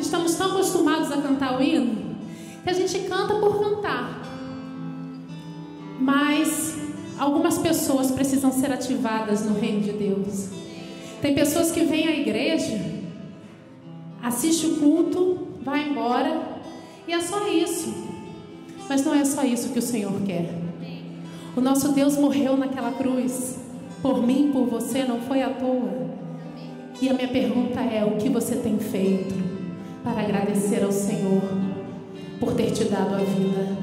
estamos 0.00 0.34
tão 0.34 0.52
acostumados 0.52 1.10
a 1.10 1.20
cantar 1.20 1.58
o 1.58 1.62
hino 1.62 2.08
que 2.62 2.70
a 2.70 2.72
gente 2.72 2.98
canta 3.08 3.34
por 3.34 3.60
cantar. 3.60 4.22
Mas 5.98 6.76
algumas 7.18 7.58
pessoas 7.58 8.10
precisam 8.10 8.52
ser 8.52 8.70
ativadas 8.72 9.44
no 9.44 9.58
reino 9.58 9.80
de 9.80 9.92
Deus. 9.92 10.48
Tem 11.20 11.34
pessoas 11.34 11.72
que 11.72 11.84
vêm 11.84 12.06
à 12.06 12.12
igreja, 12.12 12.80
assiste 14.22 14.66
o 14.66 14.76
culto, 14.76 15.48
vai 15.62 15.88
embora 15.88 16.42
e 17.06 17.12
é 17.12 17.20
só 17.20 17.48
isso. 17.48 17.92
Mas 18.88 19.04
não 19.04 19.14
é 19.14 19.24
só 19.24 19.42
isso 19.42 19.70
que 19.70 19.78
o 19.78 19.82
Senhor 19.82 20.12
quer. 20.22 20.54
O 21.56 21.60
nosso 21.60 21.92
Deus 21.92 22.16
morreu 22.16 22.56
naquela 22.56 22.92
cruz 22.92 23.58
por 24.00 24.24
mim, 24.24 24.50
por 24.52 24.66
você, 24.66 25.04
não 25.04 25.20
foi 25.20 25.42
à 25.42 25.50
toa. 25.50 26.08
E 27.00 27.08
a 27.08 27.14
minha 27.14 27.28
pergunta 27.28 27.80
é: 27.80 28.04
o 28.04 28.16
que 28.16 28.28
você 28.28 28.56
tem 28.56 28.78
feito 28.78 29.57
para 30.12 30.22
agradecer 30.22 30.82
ao 30.82 30.90
Senhor 30.90 31.42
por 32.40 32.54
ter 32.54 32.70
te 32.70 32.84
dado 32.84 33.14
a 33.14 33.18
vida? 33.18 33.76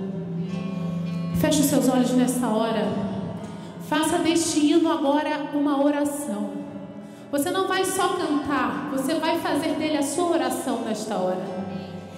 Feche 1.40 1.62
os 1.62 1.68
seus 1.68 1.88
olhos 1.88 2.12
nessa 2.14 2.48
hora. 2.48 2.88
Faça 3.88 4.18
deste 4.18 4.60
hino 4.60 4.92
agora 4.92 5.52
uma 5.54 5.84
oração. 5.84 6.50
Você 7.32 7.52
não 7.52 7.68
vai 7.68 7.86
só 7.86 8.10
cantar, 8.10 8.90
você 8.92 9.16
vai 9.16 9.38
fazer 9.38 9.76
dele 9.76 9.98
a 9.98 10.04
sua 10.04 10.32
oração 10.32 10.82
nesta 10.82 11.16
hora. 11.16 11.46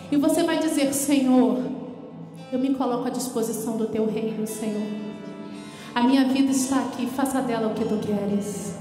E 0.10 0.16
você 0.16 0.44
vai 0.44 0.60
dizer: 0.60 0.94
Senhor, 0.94 1.60
eu 2.52 2.60
me 2.60 2.74
coloco 2.76 3.08
à 3.08 3.10
disposição 3.10 3.76
do 3.76 3.88
teu 3.88 4.06
reino, 4.06 4.48
Senhor. 4.48 4.88
A 5.94 6.04
minha 6.04 6.26
vida 6.26 6.52
está 6.52 6.78
aqui, 6.78 7.08
faça 7.08 7.42
dela 7.42 7.68
o 7.68 7.74
que 7.74 7.84
tu 7.84 7.98
queres. 7.98 8.76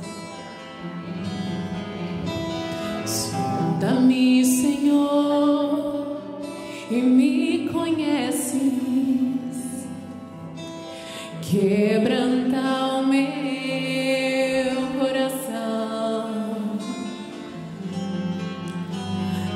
Sonda-me, 3.78 4.42
Senhor, 4.42 6.16
e 6.90 6.94
me 6.94 7.68
conhece 7.68 8.72
quebranta 11.42 13.00
o 13.00 13.06
meu 13.06 13.26
coração, 14.98 16.30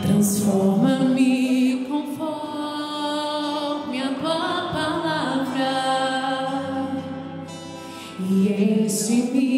transforma-me 0.03 1.86
conforme 1.88 2.42
a 4.03 4.09
tua 4.20 4.70
palavra. 4.70 5.72
E 8.28 8.84
enche-me 8.84 9.50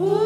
Ooh. 0.00 0.23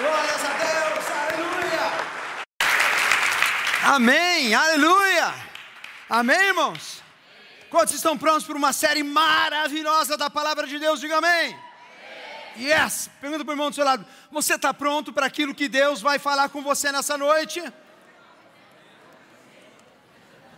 Glórias 0.00 0.42
a 0.42 0.52
Deus. 0.64 1.04
Aleluia. 1.22 1.86
Amém. 3.84 4.54
Aleluia. 4.54 5.34
Amém, 6.08 6.40
irmãos? 6.40 7.02
Quantos 7.68 7.94
estão 7.94 8.16
prontos 8.16 8.46
para 8.46 8.56
uma 8.56 8.72
série 8.72 9.02
maravilhosa 9.02 10.16
da 10.16 10.30
palavra 10.30 10.66
de 10.66 10.78
Deus? 10.78 11.00
Diga 11.00 11.18
amém. 11.18 11.54
Yes! 12.58 13.10
Pergunta 13.20 13.44
para 13.44 13.52
o 13.52 13.54
irmão 13.54 13.68
do 13.68 13.74
seu 13.74 13.84
lado: 13.84 14.06
Você 14.32 14.54
está 14.54 14.72
pronto 14.72 15.12
para 15.12 15.26
aquilo 15.26 15.54
que 15.54 15.68
Deus 15.68 16.00
vai 16.00 16.18
falar 16.18 16.48
com 16.48 16.62
você 16.62 16.90
nessa 16.90 17.18
noite? 17.18 17.62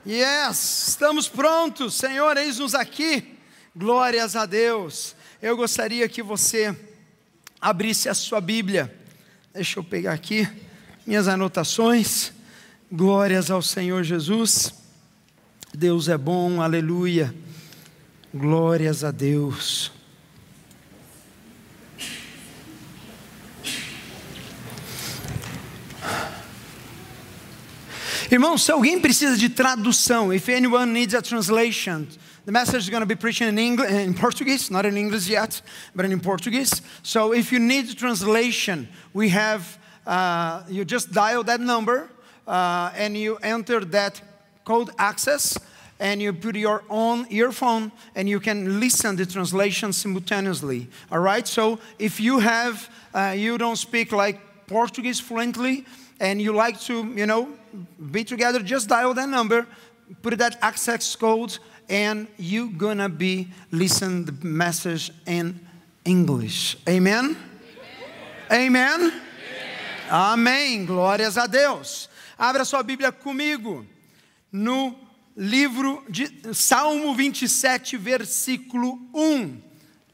Yes! 0.07 0.87
Estamos 0.89 1.29
prontos, 1.29 1.95
Senhor, 1.95 2.37
eis-nos 2.37 2.77
aqui. 2.77 3.41
Glórias 3.75 4.37
a 4.37 4.47
Deus. 4.47 5.17
Eu 5.41 5.57
gostaria 5.57 6.09
que 6.09 6.23
você 6.23 6.79
abrisse 7.61 8.09
a 8.09 8.15
sua 8.15 8.41
Bíblia. 8.41 9.02
Deixa 9.55 9.79
eu 9.79 9.85
pegar 9.85 10.15
aqui 10.15 10.49
minhas 11.07 11.29
anotações. 11.29 12.33
Glórias 12.91 13.51
ao 13.51 13.61
Senhor 13.61 14.03
Jesus. 14.03 14.73
Deus 15.75 16.09
é 16.09 16.17
bom, 16.17 16.63
aleluia. 16.63 17.35
Glórias 18.33 19.05
a 19.05 19.11
Deus. 19.11 19.93
Irmãos, 28.31 28.63
se 28.63 28.73
alguém 28.73 28.99
precisa 28.99 29.37
de 29.37 29.51
tradução, 29.51 30.33
if 30.33 30.49
anyone 30.49 30.91
needs 30.91 31.15
a 31.15 31.21
translation, 31.21 32.07
the 32.45 32.53
message 32.53 32.83
is 32.83 32.91
going 32.91 33.03
to 33.03 33.07
be 33.07 33.15
preaching 33.15 33.49
in 33.49 33.59
English, 33.59 33.91
in 33.91 34.15
Portuguese, 34.15 34.71
not 34.71 34.85
in 34.85 34.97
English 34.97 35.29
yet, 35.29 35.63
but 35.95 36.05
in 36.05 36.19
Portuguese. 36.21 36.83
So 37.03 37.33
if 37.33 37.53
you 37.53 37.61
need 37.61 37.97
translation, 37.97 38.89
we 39.13 39.29
have, 39.29 39.79
uh, 40.07 40.63
you 40.69 40.85
just 40.85 41.13
dial 41.13 41.45
that 41.45 41.61
number 41.61 42.11
uh, 42.47 42.91
and 42.97 43.17
you 43.17 43.37
enter 43.37 43.85
that 43.85 44.21
code 44.65 44.91
access 44.99 45.57
and 46.01 46.21
you 46.21 46.33
put 46.33 46.57
your 46.57 46.83
own 46.91 47.27
earphone 47.31 47.93
and 48.17 48.29
you 48.29 48.41
can 48.41 48.81
listen 48.81 49.15
the 49.15 49.25
translation 49.25 49.93
simultaneously. 49.93 50.89
All 51.13 51.21
right? 51.21 51.47
So 51.47 51.79
if 52.01 52.19
you 52.19 52.41
have, 52.41 52.91
uh, 53.15 53.35
you 53.37 53.57
don't 53.57 53.77
speak 53.77 54.11
like 54.11 54.67
Portuguese 54.67 55.21
fluently 55.21 55.85
and 56.19 56.43
you 56.43 56.53
like 56.53 56.81
to, 56.81 57.05
you 57.15 57.27
know, 57.27 57.49
be 58.11 58.25
together, 58.25 58.59
just 58.61 58.89
dial 58.89 59.15
that 59.15 59.29
number, 59.29 59.65
put 60.23 60.37
that 60.39 60.59
access 60.61 61.15
code, 61.15 61.57
and 61.89 62.27
you 62.39 62.71
gonna 62.71 63.09
be 63.09 63.49
listen 63.71 64.25
the 64.25 64.47
message 64.47 65.13
in 65.27 65.61
English. 66.05 66.77
Amen? 66.89 67.37
Amen? 68.51 69.13
Amen? 69.13 69.13
Amém. 70.11 70.87
Glórias 70.87 71.37
a 71.37 71.47
Deus. 71.47 72.09
Abra 72.39 72.65
sua 72.65 72.83
Bíblia 72.83 73.13
comigo 73.13 73.87
no 74.51 74.95
livro 75.37 76.05
de 76.09 76.29
Salmo 76.53 77.15
27, 77.15 77.97
versículo 77.97 78.99
1. 79.15 79.61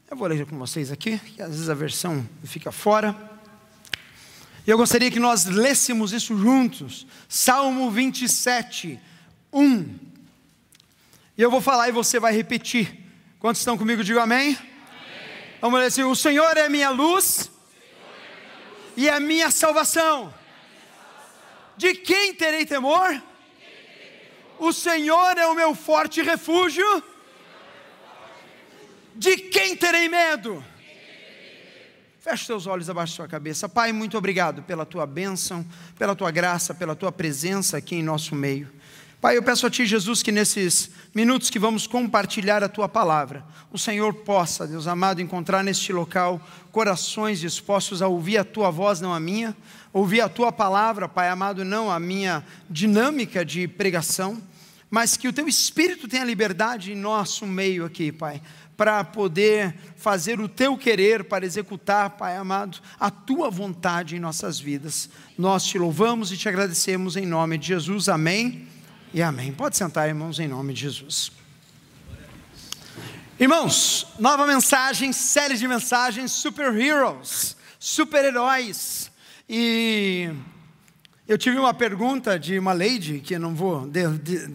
Eu 0.09 0.17
vou 0.17 0.27
ler 0.27 0.45
com 0.45 0.57
vocês 0.57 0.91
aqui, 0.91 1.19
que 1.19 1.41
às 1.41 1.49
vezes 1.49 1.69
a 1.69 1.73
versão 1.73 2.27
fica 2.43 2.71
fora. 2.71 3.15
Eu 4.65 4.77
gostaria 4.77 5.09
que 5.11 5.19
nós 5.19 5.45
lêssemos 5.45 6.13
isso 6.13 6.37
juntos. 6.37 7.05
Salmo 7.27 7.89
27, 7.91 8.99
1. 9.51 10.08
E 11.39 11.41
eu 11.41 11.49
vou 11.49 11.61
falar 11.61 11.87
e 11.87 11.93
você 11.93 12.19
vai 12.19 12.33
repetir. 12.33 12.93
Quantos 13.39 13.61
estão 13.61 13.77
comigo? 13.77 14.03
Digo 14.03 14.19
amém. 14.19 14.57
amém. 14.57 14.57
Vamos 15.61 15.79
ler 15.79 15.85
assim: 15.85 16.03
O 16.03 16.13
Senhor 16.13 16.57
é 16.57 16.67
minha 16.67 16.89
luz, 16.89 17.49
é 17.49 17.79
minha 17.79 18.69
luz. 18.69 18.93
e 18.97 19.09
a 19.09 19.21
minha 19.21 19.49
salvação. 19.49 20.33
De 21.77 21.95
quem 21.95 22.33
terei 22.33 22.65
temor? 22.65 23.23
O 24.59 24.73
Senhor 24.73 25.37
é 25.37 25.47
o 25.47 25.55
meu 25.55 25.73
forte 25.73 26.21
refúgio. 26.21 27.01
De 29.15 29.37
quem 29.37 29.77
terei 29.77 30.09
medo? 30.09 30.61
Feche 32.19 32.47
seus 32.47 32.67
olhos 32.67 32.89
abaixo 32.89 33.13
da 33.13 33.15
sua 33.15 33.27
cabeça. 33.29 33.69
Pai, 33.69 33.93
muito 33.93 34.17
obrigado 34.17 34.61
pela 34.63 34.85
tua 34.85 35.05
bênção, 35.07 35.65
pela 35.97 36.13
tua 36.13 36.31
graça, 36.31 36.73
pela 36.73 36.97
tua 36.97 37.13
presença 37.13 37.77
aqui 37.77 37.95
em 37.95 38.03
nosso 38.03 38.35
meio. 38.35 38.69
Pai, 39.21 39.35
eu 39.35 39.43
peço 39.43 39.67
a 39.67 39.69
Ti, 39.69 39.85
Jesus, 39.85 40.23
que 40.23 40.31
nesses 40.31 40.89
minutos 41.13 41.49
que 41.49 41.57
vamos 41.57 41.87
compartilhar 41.87 42.63
a 42.63 42.69
Tua 42.69 42.87
palavra, 42.87 43.43
o 43.71 43.77
Senhor 43.77 44.13
possa, 44.13 44.67
Deus 44.67 44.87
amado, 44.87 45.21
encontrar 45.21 45.63
neste 45.63 45.91
local 45.91 46.39
corações 46.71 47.39
dispostos 47.39 48.01
a 48.01 48.07
ouvir 48.07 48.37
a 48.37 48.43
Tua 48.43 48.69
voz, 48.69 49.01
não 49.01 49.13
a 49.13 49.19
minha, 49.19 49.55
ouvir 49.91 50.21
a 50.21 50.29
Tua 50.29 50.51
palavra, 50.51 51.09
Pai 51.09 51.29
amado, 51.29 51.65
não 51.65 51.89
a 51.89 51.99
minha 51.99 52.45
dinâmica 52.69 53.43
de 53.43 53.67
pregação, 53.67 54.41
mas 54.89 55.17
que 55.17 55.27
o 55.27 55.33
Teu 55.33 55.47
Espírito 55.47 56.07
tenha 56.07 56.23
liberdade 56.23 56.91
em 56.91 56.95
nosso 56.95 57.45
meio 57.45 57.85
aqui, 57.85 58.11
Pai, 58.11 58.41
para 58.77 59.03
poder 59.03 59.75
fazer 59.97 60.39
o 60.39 60.47
Teu 60.47 60.77
querer, 60.77 61.23
para 61.23 61.45
executar, 61.45 62.11
Pai 62.11 62.37
amado, 62.37 62.77
a 62.99 63.09
Tua 63.09 63.49
vontade 63.49 64.15
em 64.15 64.19
nossas 64.19 64.59
vidas. 64.59 65.09
Nós 65.37 65.65
te 65.65 65.77
louvamos 65.79 66.31
e 66.31 66.37
te 66.37 66.47
agradecemos 66.47 67.17
em 67.17 67.25
nome 67.25 67.57
de 67.57 67.67
Jesus. 67.67 68.07
Amém 68.07 68.68
e 69.13 69.21
amém. 69.21 69.51
Pode 69.51 69.75
sentar, 69.75 70.07
irmãos, 70.07 70.39
em 70.39 70.47
nome 70.47 70.73
de 70.73 70.81
Jesus. 70.81 71.31
Irmãos, 73.39 74.05
nova 74.19 74.45
mensagem, 74.45 75.11
série 75.13 75.57
de 75.57 75.67
mensagens, 75.67 76.31
super 76.31 76.75
heroes, 76.75 77.55
super-heróis. 77.79 79.09
E 79.47 80.29
eu 81.27 81.37
tive 81.37 81.57
uma 81.57 81.73
pergunta 81.73 82.37
de 82.37 82.59
uma 82.59 82.73
lady, 82.73 83.19
que 83.19 83.39
não 83.39 83.55
vou 83.55 83.87
de, 83.87 84.07
de, 84.19 84.47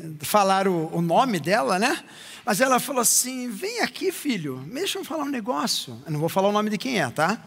de 0.00 0.26
falar 0.26 0.68
o, 0.68 0.90
o, 0.92 1.00
nome 1.00 1.38
dela, 1.38 1.78
né? 1.78 2.04
Mas 2.44 2.60
ela 2.60 2.78
falou 2.80 3.00
assim: 3.00 3.48
vem 3.48 3.80
aqui, 3.80 4.12
filho, 4.12 4.62
deixa 4.70 4.98
eu 4.98 5.04
falar 5.04 5.24
um 5.24 5.30
negócio. 5.30 5.96
Eu 6.04 6.12
não 6.12 6.20
vou 6.20 6.28
falar 6.28 6.48
o 6.48 6.52
nome 6.52 6.68
de 6.68 6.76
quem 6.76 7.00
é, 7.00 7.08
tá? 7.08 7.40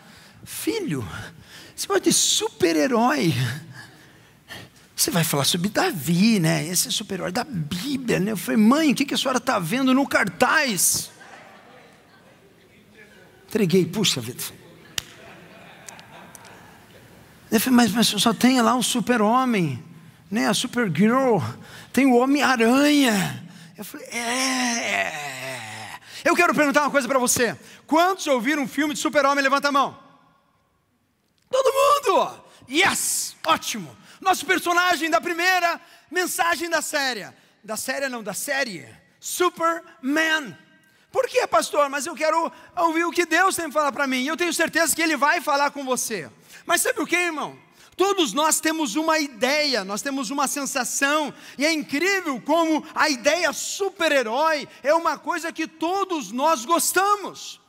Filho, 0.44 1.08
você 1.76 1.86
pode 1.86 2.06
ser 2.06 2.14
super-herói. 2.14 3.34
Você 4.96 5.12
vai 5.12 5.26
falar 5.26 5.44
sobre 5.44 5.68
Davi, 5.68 6.40
né? 6.40 6.66
Esse 6.66 6.88
é 6.88 6.92
super-herói 6.92 7.32
da 7.32 7.44
Bíblia, 7.44 8.18
né? 8.18 8.32
Eu 8.32 8.38
falei, 8.38 8.58
mãe, 8.58 8.92
o 8.92 8.96
que, 8.96 9.14
a 9.14 9.18
senhora 9.18 9.40
está 9.40 9.60
vendo 9.60 9.94
no 9.94 10.08
cartaz? 10.08 11.12
Entreguei, 13.48 13.86
puxa 13.86 14.22
vida. 14.22 14.42
Eu 17.52 17.60
falei, 17.60 17.76
mas, 17.76 17.92
mas 17.92 18.08
só 18.08 18.34
tem 18.34 18.62
lá 18.62 18.74
o 18.76 18.82
super-homem, 18.82 19.84
né? 20.32 20.48
A 20.48 20.54
super-girl, 20.54 21.40
tem 21.92 22.06
o 22.06 22.16
Homem-Aranha. 22.16 23.46
Eu 23.78 23.84
falei, 23.84 24.08
é. 24.08 25.26
Eu 26.24 26.36
quero 26.36 26.56
perguntar 26.56 26.84
uma 26.84 26.92
coisa 26.92 27.08
para 27.08 27.20
você. 27.20 27.58
Quantos 27.86 28.26
ouviram 28.28 28.64
um 28.64 28.68
filme 28.68 28.94
de 28.94 29.00
super-homem? 29.02 29.44
Levanta 29.44 29.68
a 29.68 29.72
mão. 29.74 29.98
Todo 31.52 31.72
mundo! 31.74 32.44
Yes! 32.70 33.36
Ótimo! 33.46 34.05
Nosso 34.22 34.46
personagem 34.46 35.10
da 35.10 35.20
primeira 35.22 35.80
mensagem 36.10 36.70
da 36.70 36.82
série. 36.82 37.28
Da 37.64 37.78
série 37.78 38.08
não, 38.10 38.24
da 38.24 38.34
série. 38.34 38.88
Superman. 39.20 40.58
Por 41.12 41.28
que, 41.28 41.48
pastor? 41.48 41.90
Mas 41.90 42.06
eu 42.06 42.14
quero 42.14 42.52
ouvir 42.76 43.06
o 43.06 43.12
que 43.12 43.26
Deus 43.26 43.56
tem 43.56 43.68
que 43.68 43.72
falar 43.72 43.92
para 43.92 44.06
mim. 44.06 44.24
E 44.24 44.28
eu 44.28 44.38
tenho 44.38 44.54
certeza 44.54 44.96
que 44.96 45.02
Ele 45.02 45.16
vai 45.16 45.42
falar 45.42 45.72
com 45.72 45.84
você. 45.84 46.30
Mas 46.66 46.82
sabe 46.82 47.02
o 47.02 47.08
que, 47.08 47.16
irmão? 47.16 47.58
Todos 47.96 48.34
nós 48.34 48.60
temos 48.60 48.96
uma 48.96 49.18
ideia, 49.20 49.86
nós 49.86 50.02
temos 50.02 50.30
uma 50.30 50.48
sensação, 50.48 51.34
e 51.58 51.66
é 51.66 51.72
incrível 51.72 52.42
como 52.42 52.86
a 52.94 53.08
ideia 53.08 53.54
super-herói 53.54 54.68
é 54.84 54.94
uma 54.94 55.18
coisa 55.18 55.52
que 55.54 55.66
todos 55.66 56.32
nós 56.32 56.66
gostamos. 56.66 57.62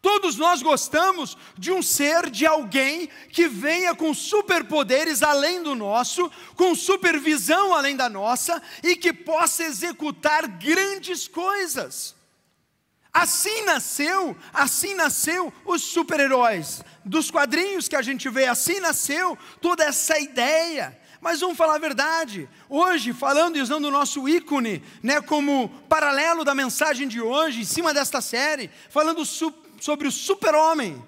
Todos 0.00 0.36
nós 0.36 0.62
gostamos 0.62 1.36
de 1.56 1.72
um 1.72 1.82
ser, 1.82 2.30
de 2.30 2.46
alguém 2.46 3.08
que 3.30 3.48
venha 3.48 3.94
com 3.94 4.14
superpoderes 4.14 5.22
além 5.22 5.62
do 5.62 5.74
nosso, 5.74 6.30
com 6.54 6.74
supervisão 6.74 7.74
além 7.74 7.96
da 7.96 8.08
nossa 8.08 8.62
e 8.82 8.94
que 8.94 9.12
possa 9.12 9.64
executar 9.64 10.46
grandes 10.46 11.26
coisas. 11.26 12.14
Assim 13.12 13.62
nasceu, 13.64 14.36
assim 14.52 14.94
nasceu 14.94 15.52
os 15.64 15.82
super-heróis. 15.82 16.82
Dos 17.04 17.30
quadrinhos 17.30 17.88
que 17.88 17.96
a 17.96 18.02
gente 18.02 18.28
vê, 18.28 18.46
assim 18.46 18.78
nasceu 18.78 19.36
toda 19.60 19.82
essa 19.82 20.16
ideia. 20.20 20.96
Mas 21.20 21.40
vamos 21.40 21.58
falar 21.58 21.74
a 21.74 21.78
verdade. 21.78 22.48
Hoje, 22.68 23.12
falando 23.12 23.56
e 23.56 23.60
usando 23.60 23.86
o 23.86 23.90
nosso 23.90 24.28
ícone, 24.28 24.84
né, 25.02 25.20
como 25.20 25.68
paralelo 25.88 26.44
da 26.44 26.54
mensagem 26.54 27.08
de 27.08 27.20
hoje, 27.20 27.62
em 27.62 27.64
cima 27.64 27.92
desta 27.92 28.20
série, 28.20 28.70
falando 28.88 29.24
super 29.24 29.67
sobre 29.80 30.08
o 30.08 30.12
super-homem. 30.12 31.02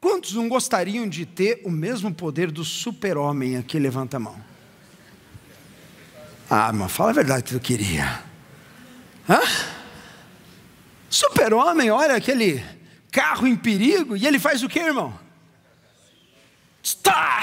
Quantos 0.00 0.34
não 0.34 0.48
gostariam 0.48 1.08
de 1.08 1.26
ter 1.26 1.60
o 1.64 1.70
mesmo 1.70 2.14
poder 2.14 2.50
do 2.50 2.64
super-homem 2.64 3.56
aqui? 3.56 3.78
Levanta 3.78 4.16
a 4.16 4.20
mão. 4.20 4.44
Ah, 6.48 6.72
mas 6.72 6.92
fala 6.92 7.10
a 7.10 7.14
verdade 7.14 7.42
que 7.42 7.54
tu 7.54 7.60
queria. 7.60 8.22
Super-homem, 11.10 11.90
olha 11.90 12.14
aquele 12.14 12.64
carro 13.10 13.46
em 13.46 13.56
perigo, 13.56 14.16
e 14.16 14.26
ele 14.26 14.38
faz 14.38 14.62
o 14.62 14.68
que, 14.68 14.78
irmão? 14.78 15.18
Está! 16.82 17.40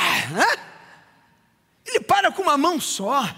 Ele 1.85 1.99
para 1.99 2.31
com 2.31 2.41
uma 2.41 2.57
mão 2.57 2.79
só. 2.79 3.29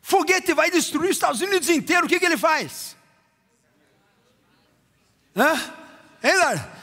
Foguete 0.00 0.54
vai 0.54 0.70
destruir 0.70 1.10
os 1.10 1.16
Estados 1.16 1.40
Unidos 1.40 1.68
inteiro, 1.68 2.06
o 2.06 2.08
que, 2.08 2.18
que 2.18 2.24
ele 2.24 2.36
faz? 2.36 2.96
Hã? 5.36 5.54
Hein, 6.22 6.36
Lar? 6.36 6.78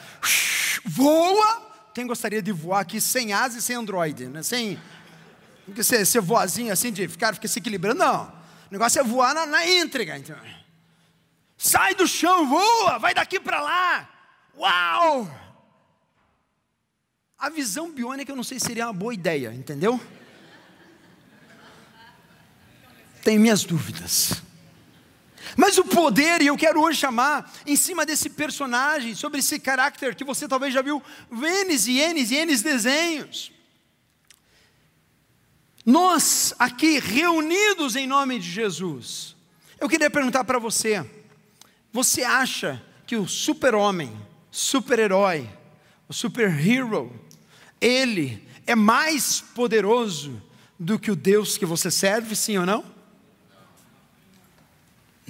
Voa. 0.85 1.71
Quem 1.93 2.07
gostaria 2.07 2.41
de 2.41 2.51
voar 2.51 2.81
aqui 2.81 2.99
sem 2.99 3.33
asa 3.33 3.59
e 3.59 3.61
sem 3.61 3.75
Android? 3.75 4.27
Né? 4.27 4.43
Sem. 4.43 4.79
Ser, 5.81 6.05
ser 6.05 6.21
voazinho 6.21 6.71
assim, 6.73 6.91
de 6.91 7.07
ficar, 7.07 7.33
ficar 7.33 7.47
se 7.47 7.59
equilibrando, 7.59 7.99
não. 7.99 8.25
O 8.25 8.71
negócio 8.71 8.99
é 8.99 9.03
voar 9.03 9.33
na, 9.33 9.45
na 9.45 9.65
íntegra. 9.65 10.17
Então. 10.17 10.35
Sai 11.57 11.93
do 11.95 12.07
chão, 12.07 12.47
voa, 12.47 12.97
vai 12.97 13.13
daqui 13.13 13.39
para 13.39 13.61
lá. 13.61 14.09
Uau! 14.57 15.29
A 17.37 17.49
visão 17.49 17.91
biônica 17.91 18.31
eu 18.31 18.35
não 18.35 18.43
sei 18.43 18.59
se 18.59 18.67
seria 18.67 18.87
uma 18.87 18.93
boa 18.93 19.13
ideia, 19.13 19.53
entendeu? 19.53 19.99
Tenho 23.23 23.39
minhas 23.39 23.63
dúvidas. 23.63 24.41
Mas 25.57 25.77
o 25.77 25.83
poder, 25.83 26.41
e 26.41 26.47
eu 26.47 26.57
quero 26.57 26.81
hoje 26.81 26.99
chamar 26.99 27.51
em 27.65 27.75
cima 27.75 28.05
desse 28.05 28.29
personagem, 28.29 29.15
sobre 29.15 29.39
esse 29.39 29.59
caráter 29.59 30.15
que 30.15 30.23
você 30.23 30.47
talvez 30.47 30.73
já 30.73 30.81
viu 30.81 31.01
N 31.31 31.75
e 31.87 31.99
N 31.99 32.21
e 32.21 32.35
N 32.35 32.57
desenhos. 32.57 33.51
Nós 35.85 36.53
aqui 36.59 36.99
reunidos 36.99 37.95
em 37.95 38.05
nome 38.05 38.39
de 38.39 38.49
Jesus, 38.49 39.35
eu 39.79 39.89
queria 39.89 40.11
perguntar 40.11 40.43
para 40.43 40.59
você: 40.59 41.03
você 41.91 42.23
acha 42.23 42.81
que 43.05 43.15
o 43.15 43.27
super-homem, 43.27 44.15
super-herói, 44.51 45.49
o 46.07 46.13
super-hero, 46.13 47.11
ele 47.79 48.47
é 48.67 48.75
mais 48.75 49.41
poderoso 49.41 50.41
do 50.79 50.97
que 50.99 51.11
o 51.11 51.15
Deus 51.15 51.57
que 51.57 51.65
você 51.65 51.89
serve, 51.89 52.35
sim 52.35 52.57
ou 52.57 52.65
não? 52.65 53.00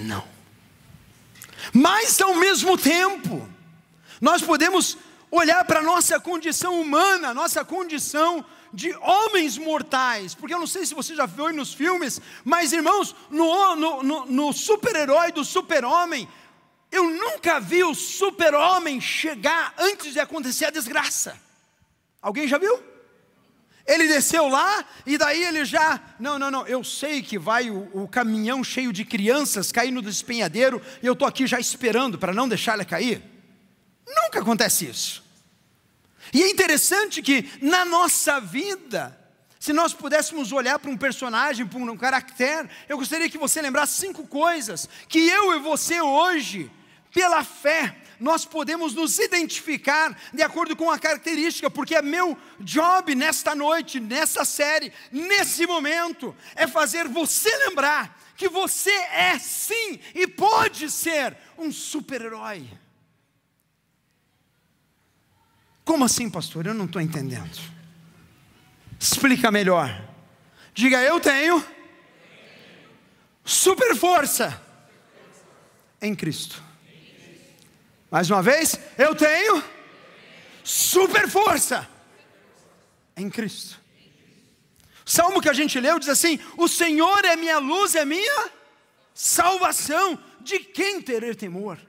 Não. 0.01 0.27
Mas 1.73 2.19
ao 2.19 2.35
mesmo 2.35 2.77
tempo, 2.77 3.47
nós 4.19 4.41
podemos 4.41 4.97
olhar 5.29 5.63
para 5.65 5.79
a 5.79 5.83
nossa 5.83 6.19
condição 6.19 6.79
humana, 6.79 7.33
nossa 7.33 7.63
condição 7.63 8.43
de 8.73 8.93
homens 8.95 9.57
mortais, 9.57 10.33
porque 10.33 10.53
eu 10.53 10.59
não 10.59 10.67
sei 10.67 10.85
se 10.85 10.93
você 10.93 11.15
já 11.15 11.25
viu 11.25 11.51
nos 11.53 11.73
filmes, 11.73 12.21
mas 12.43 12.71
irmãos, 12.71 13.15
no, 13.29 13.75
no, 13.75 14.03
no, 14.03 14.25
no 14.25 14.53
super-herói 14.53 15.31
do 15.31 15.43
super-homem, 15.43 16.27
eu 16.91 17.09
nunca 17.09 17.59
vi 17.59 17.83
o 17.83 17.95
super-homem 17.95 18.99
chegar 18.99 19.73
antes 19.77 20.13
de 20.13 20.19
acontecer 20.19 20.65
a 20.65 20.71
desgraça. 20.71 21.39
Alguém 22.21 22.47
já 22.47 22.57
viu? 22.57 22.90
Ele 23.85 24.07
desceu 24.07 24.47
lá 24.47 24.85
e 25.05 25.17
daí 25.17 25.43
ele 25.43 25.65
já. 25.65 25.99
Não, 26.19 26.37
não, 26.37 26.51
não. 26.51 26.67
Eu 26.67 26.83
sei 26.83 27.21
que 27.21 27.37
vai 27.37 27.69
o, 27.69 27.89
o 27.93 28.07
caminhão 28.07 28.63
cheio 28.63 28.93
de 28.93 29.03
crianças 29.03 29.71
cair 29.71 29.91
no 29.91 30.01
despenhadeiro 30.01 30.81
e 31.01 31.07
eu 31.07 31.13
estou 31.13 31.27
aqui 31.27 31.47
já 31.47 31.59
esperando 31.59 32.17
para 32.17 32.33
não 32.33 32.47
deixar 32.47 32.75
ele 32.75 32.85
cair. 32.85 33.21
Nunca 34.07 34.39
acontece 34.39 34.85
isso. 34.85 35.23
E 36.33 36.43
é 36.43 36.49
interessante 36.49 37.21
que 37.21 37.49
na 37.61 37.83
nossa 37.83 38.39
vida, 38.39 39.17
se 39.59 39.73
nós 39.73 39.93
pudéssemos 39.93 40.51
olhar 40.51 40.79
para 40.79 40.89
um 40.89 40.97
personagem, 40.97 41.65
para 41.65 41.79
um 41.79 41.97
caráter, 41.97 42.69
eu 42.87 42.97
gostaria 42.97 43.29
que 43.29 43.37
você 43.37 43.61
lembrasse 43.61 43.99
cinco 43.99 44.25
coisas 44.27 44.87
que 45.07 45.19
eu 45.27 45.53
e 45.53 45.59
você 45.59 46.01
hoje, 46.01 46.71
pela 47.13 47.43
fé, 47.43 47.95
nós 48.21 48.45
podemos 48.45 48.93
nos 48.93 49.17
identificar 49.17 50.15
de 50.31 50.43
acordo 50.43 50.75
com 50.75 50.91
a 50.91 50.99
característica, 50.99 51.71
porque 51.71 51.95
é 51.95 52.03
meu 52.03 52.37
job 52.59 53.15
nesta 53.15 53.55
noite, 53.55 53.99
nessa 53.99 54.45
série, 54.45 54.93
nesse 55.11 55.65
momento, 55.65 56.35
é 56.55 56.67
fazer 56.67 57.07
você 57.07 57.49
lembrar 57.67 58.15
que 58.37 58.47
você 58.47 58.91
é 58.91 59.39
sim 59.39 59.99
e 60.13 60.27
pode 60.27 60.91
ser 60.91 61.35
um 61.57 61.71
super-herói. 61.71 62.69
Como 65.83 66.05
assim, 66.05 66.29
pastor? 66.29 66.67
Eu 66.67 66.75
não 66.75 66.85
estou 66.85 67.01
entendendo. 67.01 67.59
Explica 68.99 69.51
melhor. 69.51 69.89
Diga, 70.75 71.01
eu 71.01 71.19
tenho 71.19 71.65
super 73.43 73.95
força 73.95 74.61
em 75.99 76.13
Cristo. 76.13 76.70
Mais 78.11 78.29
uma 78.29 78.43
vez, 78.43 78.77
eu 78.97 79.15
tenho 79.15 79.63
super 80.65 81.29
força 81.29 81.87
em 83.15 83.29
Cristo. 83.29 83.79
O 85.05 85.09
salmo 85.09 85.41
que 85.41 85.47
a 85.47 85.53
gente 85.53 85.79
leu 85.79 85.97
diz 85.97 86.09
assim: 86.09 86.37
O 86.57 86.67
Senhor 86.67 87.23
é 87.23 87.37
minha 87.37 87.57
luz, 87.57 87.95
é 87.95 88.03
minha 88.03 88.49
salvação. 89.13 90.19
De 90.41 90.59
quem 90.59 91.01
ter 91.01 91.35
temor? 91.35 91.79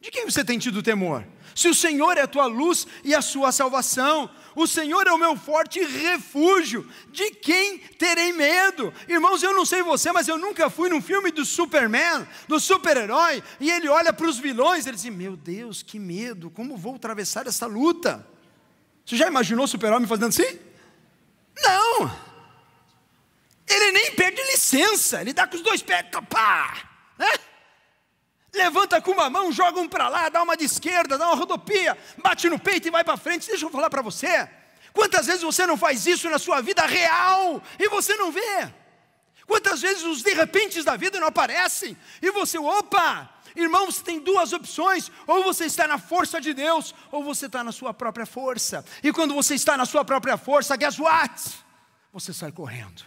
De 0.00 0.10
quem 0.10 0.24
você 0.24 0.42
tem 0.42 0.58
tido 0.58 0.82
temor? 0.82 1.24
Se 1.54 1.68
o 1.68 1.74
Senhor 1.74 2.16
é 2.16 2.22
a 2.22 2.26
tua 2.26 2.46
luz 2.46 2.86
e 3.04 3.14
a 3.14 3.22
sua 3.22 3.52
salvação, 3.52 4.30
o 4.54 4.66
Senhor 4.66 5.06
é 5.06 5.12
o 5.12 5.18
meu 5.18 5.36
forte 5.36 5.80
refúgio, 5.84 6.88
de 7.08 7.30
quem 7.30 7.78
terei 7.78 8.32
medo? 8.32 8.92
Irmãos, 9.08 9.42
eu 9.42 9.54
não 9.54 9.64
sei 9.64 9.82
você, 9.82 10.12
mas 10.12 10.28
eu 10.28 10.38
nunca 10.38 10.68
fui 10.68 10.88
num 10.88 11.00
filme 11.00 11.30
do 11.30 11.44
Superman, 11.44 12.26
do 12.48 12.58
super-herói, 12.58 13.42
e 13.58 13.70
ele 13.70 13.88
olha 13.88 14.12
para 14.12 14.26
os 14.26 14.38
vilões, 14.38 14.86
ele 14.86 14.96
diz: 14.96 15.04
Meu 15.06 15.36
Deus, 15.36 15.82
que 15.82 15.98
medo, 15.98 16.50
como 16.50 16.76
vou 16.76 16.96
atravessar 16.96 17.46
essa 17.46 17.66
luta? 17.66 18.26
Você 19.04 19.16
já 19.16 19.26
imaginou 19.26 19.64
o 19.64 19.68
super-homem 19.68 20.08
fazendo 20.08 20.28
assim? 20.28 20.58
Não! 21.62 22.30
Ele 23.66 23.92
nem 23.92 24.14
pede 24.14 24.42
licença, 24.50 25.20
ele 25.20 25.32
dá 25.32 25.46
com 25.46 25.56
os 25.56 25.62
dois 25.62 25.80
pés, 25.80 26.06
pá, 26.28 26.76
né? 27.16 27.49
Levanta 28.52 29.00
com 29.00 29.12
uma 29.12 29.30
mão, 29.30 29.52
joga 29.52 29.80
um 29.80 29.88
para 29.88 30.08
lá, 30.08 30.28
dá 30.28 30.42
uma 30.42 30.56
de 30.56 30.64
esquerda, 30.64 31.16
dá 31.16 31.26
uma 31.28 31.36
rodopia, 31.36 31.96
bate 32.18 32.48
no 32.48 32.58
peito 32.58 32.88
e 32.88 32.90
vai 32.90 33.04
para 33.04 33.16
frente. 33.16 33.46
Deixa 33.46 33.64
eu 33.64 33.70
falar 33.70 33.88
para 33.88 34.02
você. 34.02 34.48
Quantas 34.92 35.26
vezes 35.26 35.42
você 35.42 35.66
não 35.66 35.76
faz 35.76 36.06
isso 36.06 36.28
na 36.28 36.38
sua 36.38 36.60
vida 36.60 36.84
real 36.84 37.62
e 37.78 37.88
você 37.88 38.16
não 38.16 38.32
vê? 38.32 38.72
Quantas 39.46 39.80
vezes 39.80 40.02
os 40.02 40.22
de 40.22 40.32
repente 40.32 40.82
da 40.82 40.96
vida 40.96 41.18
não 41.20 41.28
aparecem 41.28 41.96
e 42.20 42.30
você, 42.30 42.58
opa, 42.58 43.28
irmão, 43.54 43.86
você 43.86 44.02
tem 44.02 44.20
duas 44.20 44.52
opções: 44.52 45.10
ou 45.26 45.44
você 45.44 45.64
está 45.66 45.86
na 45.86 45.98
força 45.98 46.40
de 46.40 46.52
Deus, 46.52 46.94
ou 47.10 47.22
você 47.22 47.46
está 47.46 47.62
na 47.62 47.72
sua 47.72 47.94
própria 47.94 48.26
força. 48.26 48.84
E 49.02 49.12
quando 49.12 49.34
você 49.34 49.54
está 49.54 49.76
na 49.76 49.86
sua 49.86 50.04
própria 50.04 50.36
força, 50.36 50.76
guess 50.76 50.98
what? 50.98 51.40
Você 52.12 52.32
sai 52.32 52.50
correndo. 52.50 53.04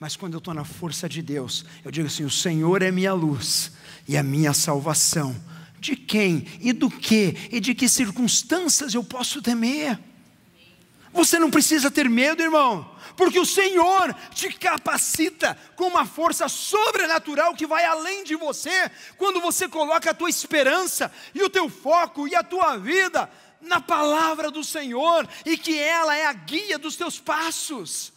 Mas 0.00 0.14
quando 0.14 0.34
eu 0.34 0.38
estou 0.38 0.54
na 0.54 0.64
força 0.64 1.08
de 1.08 1.20
Deus, 1.20 1.64
eu 1.84 1.90
digo 1.90 2.06
assim: 2.06 2.24
o 2.24 2.30
Senhor 2.30 2.82
é 2.82 2.90
minha 2.90 3.12
luz 3.12 3.72
e 4.06 4.16
a 4.16 4.22
minha 4.22 4.52
salvação. 4.52 5.34
De 5.80 5.94
quem 5.94 6.46
e 6.60 6.72
do 6.72 6.90
que 6.90 7.36
e 7.52 7.60
de 7.60 7.74
que 7.74 7.88
circunstâncias 7.88 8.94
eu 8.94 9.02
posso 9.02 9.40
temer? 9.42 9.98
Você 11.12 11.38
não 11.38 11.50
precisa 11.50 11.90
ter 11.90 12.08
medo, 12.08 12.42
irmão, 12.42 12.94
porque 13.16 13.40
o 13.40 13.46
Senhor 13.46 14.14
te 14.34 14.52
capacita 14.52 15.58
com 15.74 15.86
uma 15.86 16.04
força 16.04 16.48
sobrenatural 16.48 17.54
que 17.54 17.66
vai 17.66 17.84
além 17.84 18.24
de 18.24 18.36
você, 18.36 18.90
quando 19.16 19.40
você 19.40 19.68
coloca 19.68 20.10
a 20.10 20.14
tua 20.14 20.28
esperança 20.28 21.10
e 21.34 21.42
o 21.42 21.50
teu 21.50 21.68
foco 21.68 22.28
e 22.28 22.36
a 22.36 22.42
tua 22.42 22.76
vida 22.76 23.28
na 23.60 23.80
palavra 23.80 24.50
do 24.50 24.62
Senhor 24.62 25.28
e 25.44 25.56
que 25.56 25.76
ela 25.78 26.14
é 26.14 26.26
a 26.26 26.32
guia 26.32 26.78
dos 26.78 26.94
teus 26.94 27.18
passos. 27.18 28.12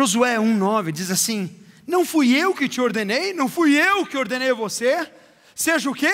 Josué 0.00 0.36
1,9 0.36 0.92
diz 0.92 1.10
assim: 1.10 1.54
Não 1.86 2.06
fui 2.06 2.34
eu 2.34 2.54
que 2.54 2.66
te 2.66 2.80
ordenei, 2.80 3.34
não 3.34 3.50
fui 3.50 3.76
eu 3.76 4.06
que 4.06 4.16
ordenei 4.16 4.50
você, 4.54 5.12
seja 5.54 5.90
o 5.90 5.94
quê? 5.94 6.12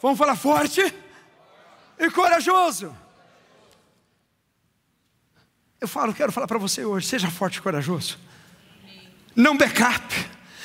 Vamos 0.00 0.16
falar 0.16 0.36
forte 0.36 0.80
e 1.98 2.10
corajoso. 2.10 2.96
Eu 5.78 5.86
falo, 5.86 6.14
quero 6.14 6.32
falar 6.32 6.46
para 6.46 6.58
você 6.58 6.82
hoje, 6.82 7.06
seja 7.06 7.30
forte 7.30 7.56
e 7.56 7.60
corajoso. 7.60 8.18
Não 9.36 9.54
backup, 9.54 10.14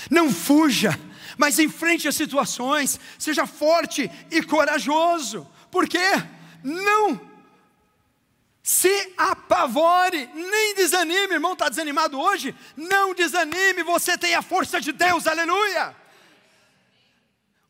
não 0.10 0.32
fuja, 0.32 0.98
mas 1.38 1.60
enfrente 1.60 2.08
as 2.08 2.15
situações, 2.15 2.98
seja 3.20 3.46
forte 3.46 4.10
e 4.32 4.41
corajoso. 4.41 5.46
Por 5.70 5.89
quê? 5.89 6.24
Não 6.63 7.27
se 8.67 9.13
apavore, 9.15 10.30
nem 10.36 10.75
desanime, 10.75 11.36
irmão, 11.36 11.53
está 11.53 11.69
desanimado 11.69 12.19
hoje? 12.19 12.53
Não 12.75 13.13
desanime, 13.13 13.82
você 13.82 14.17
tem 14.17 14.36
a 14.36 14.41
força 14.41 14.82
de 14.82 14.91
Deus, 14.91 15.25
aleluia. 15.25 15.95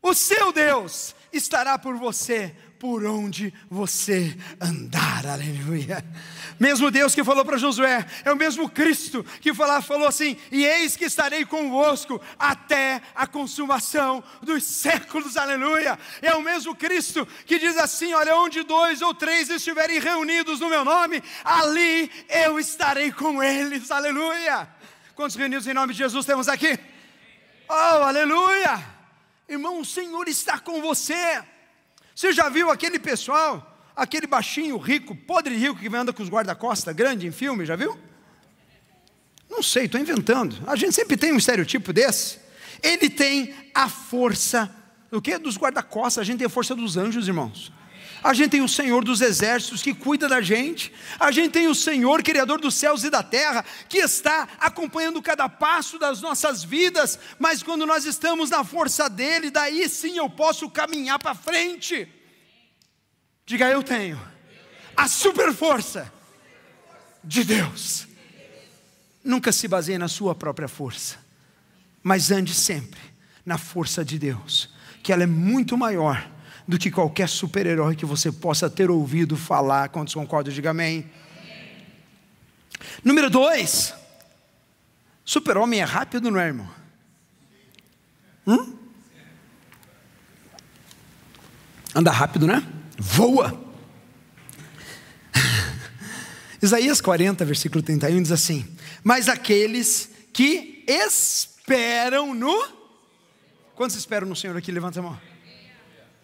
O 0.02 0.12
seu 0.12 0.52
Deus 0.52 1.14
estará 1.32 1.78
por 1.78 1.96
você, 1.96 2.52
por 2.80 3.04
onde 3.04 3.54
você 3.70 4.36
andar, 4.60 5.24
aleluia. 5.24 6.04
Mesmo 6.58 6.90
Deus 6.90 7.14
que 7.14 7.22
falou 7.22 7.44
para 7.44 7.56
Josué, 7.56 8.04
é 8.24 8.32
o 8.32 8.36
mesmo 8.36 8.68
Cristo 8.68 9.24
que 9.40 9.54
falou, 9.54 9.80
falou 9.80 10.08
assim: 10.08 10.36
E 10.50 10.64
eis 10.64 10.96
que 10.96 11.04
estarei 11.04 11.44
convosco 11.44 12.20
até 12.36 13.00
a 13.14 13.26
consumação 13.26 14.22
dos 14.42 14.64
séculos, 14.64 15.36
aleluia. 15.36 15.96
É 16.20 16.34
o 16.34 16.42
mesmo 16.42 16.74
Cristo 16.74 17.26
que 17.46 17.58
diz 17.58 17.76
assim: 17.76 18.12
Olha, 18.12 18.34
onde 18.36 18.64
dois 18.64 19.02
ou 19.02 19.14
três 19.14 19.48
estiverem 19.48 20.00
reunidos 20.00 20.58
no 20.58 20.68
meu 20.68 20.84
nome, 20.84 21.22
ali 21.44 22.10
eu 22.28 22.58
estarei 22.58 23.12
com 23.12 23.40
eles, 23.40 23.90
aleluia. 23.92 24.68
Quantos 25.14 25.36
reunidos 25.36 25.66
em 25.66 25.74
nome 25.74 25.92
de 25.92 25.98
Jesus 25.98 26.26
temos 26.26 26.48
aqui? 26.48 26.78
Oh, 27.68 28.02
aleluia! 28.02 28.84
Irmão, 29.48 29.80
o 29.80 29.84
Senhor 29.84 30.26
está 30.28 30.58
com 30.58 30.82
você. 30.82 31.42
Você 32.14 32.32
já 32.32 32.48
viu 32.48 32.68
aquele 32.68 32.98
pessoal 32.98 33.77
aquele 33.98 34.28
baixinho 34.28 34.78
rico, 34.78 35.14
podre 35.14 35.56
rico 35.56 35.76
que 35.76 35.94
anda 35.94 36.12
com 36.12 36.22
os 36.22 36.30
guarda-costa 36.30 36.92
grande 36.92 37.26
em 37.26 37.32
filme, 37.32 37.66
já 37.66 37.74
viu? 37.74 37.98
Não 39.50 39.60
sei, 39.62 39.86
estou 39.86 40.00
inventando. 40.00 40.56
A 40.66 40.76
gente 40.76 40.92
sempre 40.92 41.16
tem 41.16 41.32
um 41.32 41.36
estereotipo 41.36 41.92
desse. 41.92 42.38
Ele 42.80 43.10
tem 43.10 43.52
a 43.74 43.88
força 43.88 44.72
do 45.10 45.20
que? 45.20 45.36
Dos 45.36 45.56
guarda-costas. 45.56 46.22
A 46.22 46.24
gente 46.24 46.38
tem 46.38 46.46
a 46.46 46.50
força 46.50 46.76
dos 46.76 46.96
anjos, 46.96 47.26
irmãos. 47.26 47.72
A 48.22 48.32
gente 48.34 48.50
tem 48.50 48.62
o 48.62 48.68
Senhor 48.68 49.02
dos 49.02 49.20
exércitos 49.20 49.82
que 49.82 49.94
cuida 49.94 50.28
da 50.28 50.40
gente. 50.40 50.92
A 51.18 51.32
gente 51.32 51.52
tem 51.52 51.66
o 51.66 51.74
Senhor, 51.74 52.22
Criador 52.22 52.60
dos 52.60 52.74
céus 52.74 53.02
e 53.02 53.10
da 53.10 53.22
terra, 53.22 53.64
que 53.88 53.98
está 53.98 54.48
acompanhando 54.60 55.22
cada 55.22 55.48
passo 55.48 55.98
das 55.98 56.20
nossas 56.20 56.62
vidas. 56.62 57.18
Mas 57.38 57.62
quando 57.62 57.86
nós 57.86 58.04
estamos 58.04 58.50
na 58.50 58.62
força 58.62 59.08
dele, 59.08 59.50
daí 59.50 59.88
sim 59.88 60.18
eu 60.18 60.28
posso 60.28 60.70
caminhar 60.70 61.18
para 61.18 61.34
frente. 61.34 62.08
Diga, 63.48 63.64
eu 63.70 63.82
tenho 63.82 64.20
a 64.94 65.08
super 65.08 65.54
força 65.54 66.12
de 67.24 67.42
Deus. 67.42 68.06
Nunca 69.24 69.50
se 69.52 69.66
baseie 69.66 69.96
na 69.96 70.06
sua 70.06 70.34
própria 70.34 70.68
força, 70.68 71.16
mas 72.02 72.30
ande 72.30 72.52
sempre 72.52 73.00
na 73.46 73.56
força 73.56 74.04
de 74.04 74.18
Deus, 74.18 74.68
que 75.02 75.14
ela 75.14 75.22
é 75.22 75.26
muito 75.26 75.78
maior 75.78 76.30
do 76.68 76.78
que 76.78 76.90
qualquer 76.90 77.26
super-herói 77.26 77.96
que 77.96 78.04
você 78.04 78.30
possa 78.30 78.68
ter 78.68 78.90
ouvido 78.90 79.34
falar. 79.34 79.88
Quantos 79.88 80.12
concordam? 80.12 80.52
Diga 80.52 80.68
amém. 80.68 81.10
Número 83.02 83.30
dois, 83.30 83.94
super-homem 85.24 85.80
é 85.80 85.84
rápido, 85.84 86.30
não 86.30 86.38
é, 86.38 86.48
irmão? 86.48 86.70
Hum? 88.46 88.76
Anda 91.94 92.10
rápido, 92.10 92.46
né? 92.46 92.74
Voa. 92.98 93.58
Isaías 96.60 97.00
40, 97.00 97.44
versículo 97.44 97.82
31 97.82 98.22
diz 98.22 98.32
assim: 98.32 98.66
Mas 99.04 99.28
aqueles 99.28 100.10
que 100.32 100.84
esperam 100.86 102.34
no. 102.34 102.76
Quantos 103.74 103.96
esperam 103.96 104.28
no 104.28 104.34
Senhor 104.34 104.56
aqui? 104.56 104.72
Levanta 104.72 104.98
a 104.98 105.02
mão. 105.02 105.20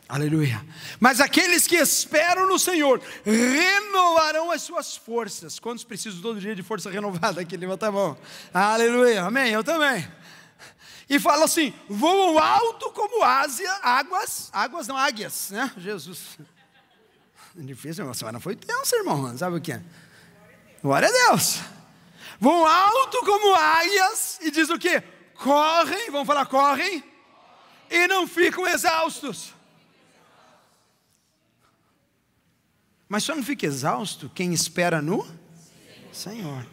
Aleluia. 0.08 0.64
Mas 1.00 1.20
aqueles 1.20 1.66
que 1.66 1.76
esperam 1.76 2.46
no 2.46 2.58
Senhor 2.58 3.00
renovarão 3.24 4.50
as 4.50 4.62
suas 4.62 4.96
forças. 4.96 5.58
Quantos 5.58 5.82
precisam 5.82 6.20
todo 6.20 6.40
dia 6.40 6.54
de 6.54 6.62
força 6.62 6.90
renovada 6.90 7.40
aqui? 7.40 7.56
Levanta 7.56 7.86
a 7.86 7.92
mão. 7.92 8.18
Aleluia. 8.52 9.22
Amém. 9.22 9.50
Eu 9.50 9.64
também. 9.64 10.06
E 11.08 11.18
fala 11.18 11.44
assim: 11.46 11.72
voam 11.88 12.38
alto 12.38 12.90
como 12.90 13.24
Ásia, 13.24 13.70
águas, 13.82 14.50
águas 14.52 14.86
não 14.86 14.96
águias, 14.96 15.50
né? 15.50 15.72
Jesus. 15.78 16.38
Difícil, 17.56 18.08
a 18.08 18.14
semana 18.14 18.40
foi 18.40 18.56
tensa, 18.56 18.96
irmão. 18.96 19.36
Sabe 19.38 19.56
o 19.56 19.60
que 19.60 19.72
é? 19.72 19.82
Glória 20.82 21.08
a 21.08 21.28
Deus. 21.28 21.60
Vão 22.40 22.66
alto 22.66 23.18
como 23.20 23.54
águias 23.54 24.38
e 24.42 24.50
diz 24.50 24.68
o 24.70 24.78
que? 24.78 25.00
Correm, 25.36 26.10
vamos 26.10 26.26
falar, 26.26 26.46
correm 26.46 27.02
e 27.90 28.06
não 28.08 28.26
ficam 28.26 28.66
exaustos. 28.66 29.54
Mas 33.08 33.22
só 33.22 33.34
não 33.34 33.42
fica 33.42 33.66
exausto 33.66 34.30
quem 34.34 34.52
espera 34.52 35.00
no 35.00 35.24
Senhor. 36.12 36.66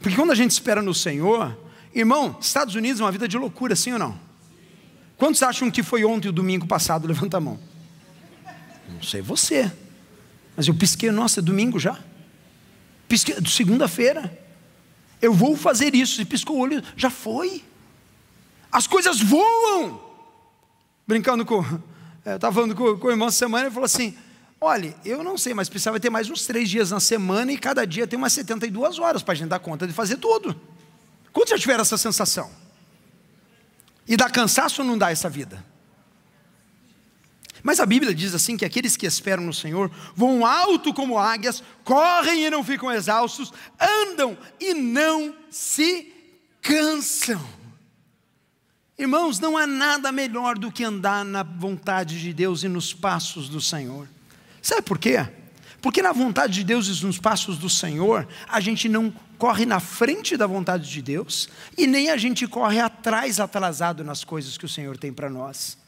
Porque 0.00 0.16
quando 0.16 0.32
a 0.32 0.34
gente 0.34 0.52
espera 0.52 0.80
no 0.80 0.94
Senhor, 0.94 1.58
irmão, 1.94 2.38
Estados 2.40 2.74
Unidos 2.74 3.00
é 3.00 3.04
uma 3.04 3.12
vida 3.12 3.28
de 3.28 3.36
loucura, 3.36 3.76
sim 3.76 3.92
ou 3.92 3.98
não? 3.98 4.18
Quantos 5.18 5.42
acham 5.42 5.70
que 5.70 5.82
foi 5.82 6.04
ontem 6.04 6.28
o 6.28 6.32
domingo 6.32 6.66
passado? 6.66 7.06
Levanta 7.06 7.36
a 7.36 7.40
mão. 7.40 7.60
Não 8.88 9.02
sei 9.02 9.20
você, 9.20 9.70
mas 10.56 10.68
eu 10.68 10.74
pisquei, 10.74 11.10
nossa, 11.10 11.40
é 11.40 11.42
domingo 11.42 11.78
já. 11.78 11.98
Pisquei, 13.08 13.36
segunda-feira. 13.46 14.38
Eu 15.20 15.32
vou 15.32 15.56
fazer 15.56 15.94
isso. 15.94 16.16
Se 16.16 16.24
piscou 16.24 16.56
o 16.56 16.60
olho, 16.60 16.82
já 16.96 17.10
foi. 17.10 17.64
As 18.70 18.86
coisas 18.86 19.20
voam. 19.20 20.00
Brincando 21.06 21.44
com. 21.44 21.64
Eu 22.24 22.36
estava 22.36 22.54
falando 22.54 22.74
com, 22.74 22.98
com 22.98 23.06
o 23.08 23.10
irmão 23.10 23.28
essa 23.28 23.38
semana, 23.38 23.64
ele 23.64 23.74
falou 23.74 23.86
assim: 23.86 24.16
Olha, 24.60 24.94
eu 25.04 25.24
não 25.24 25.38
sei, 25.38 25.54
mas 25.54 25.68
precisava 25.68 25.98
ter 25.98 26.10
mais 26.10 26.28
uns 26.28 26.46
três 26.46 26.68
dias 26.68 26.90
na 26.90 27.00
semana 27.00 27.50
e 27.50 27.56
cada 27.56 27.86
dia 27.86 28.06
tem 28.06 28.18
umas 28.18 28.32
72 28.34 28.98
horas 28.98 29.22
para 29.22 29.32
a 29.32 29.34
gente 29.34 29.48
dar 29.48 29.58
conta 29.58 29.86
de 29.86 29.92
fazer 29.92 30.18
tudo. 30.18 30.54
Quantos 31.32 31.50
já 31.50 31.58
tiveram 31.58 31.80
essa 31.80 31.96
sensação? 31.96 32.50
E 34.06 34.16
dá 34.16 34.28
cansaço 34.28 34.82
ou 34.82 34.88
não 34.88 34.98
dá 34.98 35.10
essa 35.10 35.30
vida? 35.30 35.64
Mas 37.62 37.80
a 37.80 37.86
Bíblia 37.86 38.14
diz 38.14 38.34
assim 38.34 38.56
que 38.56 38.64
aqueles 38.64 38.96
que 38.96 39.06
esperam 39.06 39.44
no 39.44 39.52
Senhor 39.52 39.90
vão 40.14 40.44
alto 40.46 40.94
como 40.94 41.18
águias, 41.18 41.62
correm 41.84 42.44
e 42.44 42.50
não 42.50 42.64
ficam 42.64 42.90
exaustos, 42.90 43.52
andam 43.78 44.36
e 44.58 44.74
não 44.74 45.34
se 45.50 46.12
cansam. 46.62 47.40
Irmãos, 48.98 49.40
não 49.40 49.56
há 49.56 49.66
nada 49.66 50.12
melhor 50.12 50.58
do 50.58 50.70
que 50.70 50.84
andar 50.84 51.24
na 51.24 51.42
vontade 51.42 52.20
de 52.20 52.32
Deus 52.34 52.62
e 52.62 52.68
nos 52.68 52.92
passos 52.92 53.48
do 53.48 53.60
Senhor. 53.60 54.06
Sabe 54.60 54.82
por 54.82 54.98
quê? 54.98 55.26
Porque 55.80 56.02
na 56.02 56.12
vontade 56.12 56.52
de 56.52 56.64
Deus 56.64 56.86
e 56.86 57.06
nos 57.06 57.18
passos 57.18 57.56
do 57.56 57.70
Senhor, 57.70 58.28
a 58.46 58.60
gente 58.60 58.88
não 58.88 59.10
corre 59.38 59.64
na 59.64 59.80
frente 59.80 60.36
da 60.36 60.46
vontade 60.46 60.90
de 60.90 61.00
Deus 61.00 61.48
e 61.78 61.86
nem 61.86 62.10
a 62.10 62.18
gente 62.18 62.46
corre 62.46 62.78
atrás, 62.78 63.40
atrasado 63.40 64.04
nas 64.04 64.22
coisas 64.22 64.58
que 64.58 64.66
o 64.66 64.68
Senhor 64.68 64.98
tem 64.98 65.10
para 65.10 65.30
nós. 65.30 65.79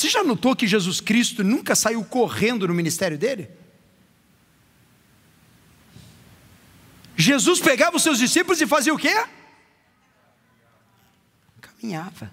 Você 0.00 0.08
já 0.08 0.24
notou 0.24 0.56
que 0.56 0.66
Jesus 0.66 0.98
Cristo 0.98 1.44
nunca 1.44 1.74
saiu 1.74 2.02
correndo 2.02 2.66
no 2.66 2.72
ministério 2.72 3.18
dele? 3.18 3.50
Jesus 7.14 7.60
pegava 7.60 7.98
os 7.98 8.02
seus 8.02 8.18
discípulos 8.18 8.58
e 8.62 8.66
fazia 8.66 8.94
o 8.94 8.98
quê? 8.98 9.12
Caminhava. 11.60 12.32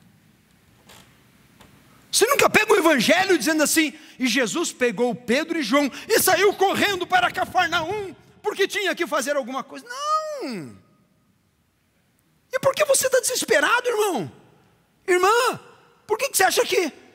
Você 2.09 2.25
nunca 2.27 2.49
pega 2.49 2.71
o 2.71 2.77
evangelho 2.77 3.37
dizendo 3.37 3.61
assim, 3.63 3.93
e 4.17 4.27
Jesus 4.27 4.71
pegou 4.71 5.13
Pedro 5.13 5.59
e 5.59 5.61
João 5.61 5.91
e 6.07 6.21
saiu 6.21 6.53
correndo 6.53 7.05
para 7.05 7.29
Cafarnaum, 7.29 8.15
porque 8.41 8.65
tinha 8.65 8.95
que 8.95 9.05
fazer 9.05 9.35
alguma 9.35 9.61
coisa. 9.61 9.85
Não! 9.85 10.73
E 12.49 12.59
por 12.61 12.73
que 12.73 12.85
você 12.85 13.07
está 13.07 13.19
desesperado, 13.19 13.89
irmão? 13.89 14.31
Irmã, 15.05 15.59
por 16.07 16.17
que 16.17 16.29
você 16.29 16.45
acha 16.45 16.65
que 16.65 17.06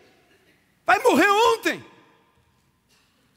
vai 0.86 0.98
morrer 1.00 1.28
ontem? 1.28 1.84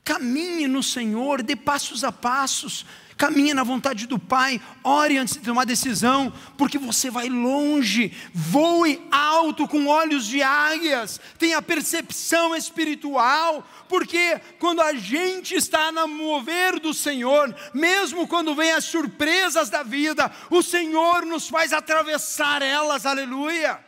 Caminhe 0.03 0.67
no 0.67 0.83
Senhor, 0.83 1.41
dê 1.41 1.55
passos 1.55 2.03
a 2.03 2.11
passos, 2.11 2.85
caminhe 3.17 3.53
na 3.53 3.63
vontade 3.63 4.05
do 4.05 4.19
Pai, 4.19 4.61
ore 4.83 5.17
antes 5.17 5.35
de 5.35 5.39
tomar 5.39 5.65
decisão, 5.65 6.31
porque 6.57 6.77
você 6.77 7.09
vai 7.09 7.29
longe, 7.29 8.13
voe 8.33 9.01
alto 9.09 9.67
com 9.67 9.87
olhos 9.87 10.27
de 10.27 10.43
águias, 10.43 11.19
tenha 11.39 11.61
percepção 11.61 12.55
espiritual, 12.55 13.67
porque 13.87 14.39
quando 14.59 14.81
a 14.81 14.93
gente 14.93 15.55
está 15.55 15.91
no 15.91 16.07
mover 16.07 16.79
do 16.79 16.93
Senhor, 16.93 17.55
mesmo 17.73 18.27
quando 18.27 18.55
vem 18.55 18.71
as 18.71 18.85
surpresas 18.85 19.69
da 19.69 19.81
vida, 19.81 20.31
o 20.49 20.61
Senhor 20.61 21.25
nos 21.25 21.47
faz 21.47 21.73
atravessar 21.73 22.61
elas, 22.61 23.05
aleluia. 23.05 23.84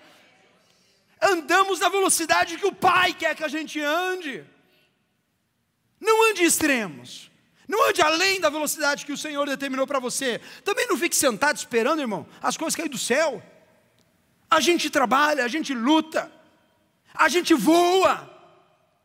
Andamos 1.21 1.79
na 1.79 1.89
velocidade 1.89 2.57
que 2.57 2.65
o 2.65 2.73
Pai 2.73 3.13
quer 3.13 3.35
que 3.35 3.43
a 3.43 3.47
gente 3.47 3.81
ande. 3.81 4.45
Não 5.99 6.29
ande 6.29 6.43
extremos. 6.43 7.31
Não 7.67 7.89
ande 7.89 8.01
além 8.01 8.39
da 8.39 8.49
velocidade 8.49 9.05
que 9.05 9.11
o 9.11 9.17
Senhor 9.17 9.45
determinou 9.45 9.85
para 9.85 9.99
você. 9.99 10.39
Também 10.63 10.87
não 10.87 10.97
fique 10.97 11.15
sentado 11.15 11.57
esperando, 11.57 11.99
irmão, 11.99 12.25
as 12.41 12.55
coisas 12.55 12.75
caírem 12.75 12.91
do 12.91 12.97
céu. 12.97 13.43
A 14.49 14.61
gente 14.61 14.89
trabalha, 14.89 15.43
a 15.43 15.47
gente 15.47 15.73
luta, 15.73 16.31
a 17.13 17.27
gente 17.27 17.53
voa 17.53 18.33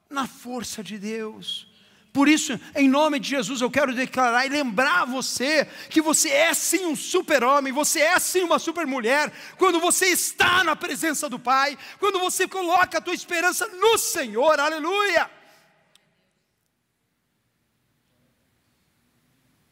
na 0.09 0.29
força 0.29 0.85
de 0.85 0.98
Deus. 0.98 1.71
Por 2.12 2.29
isso, 2.29 2.61
em 2.75 2.88
nome 2.88 3.18
de 3.18 3.31
Jesus, 3.31 3.62
eu 3.62 3.70
quero 3.70 3.94
declarar 3.94 4.44
e 4.44 4.51
lembrar 4.51 5.07
você 5.07 5.64
que 5.88 6.03
você 6.03 6.29
é 6.29 6.53
sim 6.53 6.85
um 6.85 6.94
super-homem, 6.94 7.72
você 7.72 8.01
é 8.01 8.18
sim 8.18 8.42
uma 8.42 8.59
super-mulher, 8.59 9.33
quando 9.57 9.81
você 9.81 10.07
está 10.09 10.62
na 10.62 10.77
presença 10.77 11.27
do 11.27 11.38
Pai, 11.38 11.79
quando 11.98 12.20
você 12.20 12.46
coloca 12.46 12.98
a 12.98 13.01
tua 13.01 13.14
esperança 13.14 13.66
no 13.66 13.96
Senhor, 13.96 14.61
aleluia. 14.61 15.31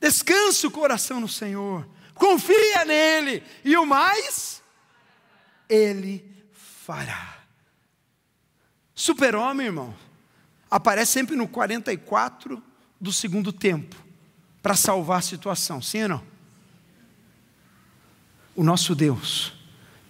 Descansa 0.00 0.66
o 0.66 0.70
coração 0.70 1.20
no 1.20 1.28
Senhor, 1.28 1.86
confia 2.14 2.86
nele, 2.86 3.42
e 3.62 3.76
o 3.76 3.84
mais, 3.84 4.62
ele 5.68 6.24
fará. 6.54 7.36
Super-homem, 8.94 9.66
irmão, 9.66 9.94
aparece 10.70 11.12
sempre 11.12 11.34
no 11.34 11.48
44 11.48 12.62
do 13.00 13.12
segundo 13.12 13.52
tempo, 13.52 13.96
para 14.62 14.76
salvar 14.76 15.18
a 15.18 15.22
situação, 15.22 15.80
sim 15.80 16.02
ou 16.02 16.08
não? 16.08 16.22
O 18.54 18.62
nosso 18.62 18.94
Deus 18.94 19.54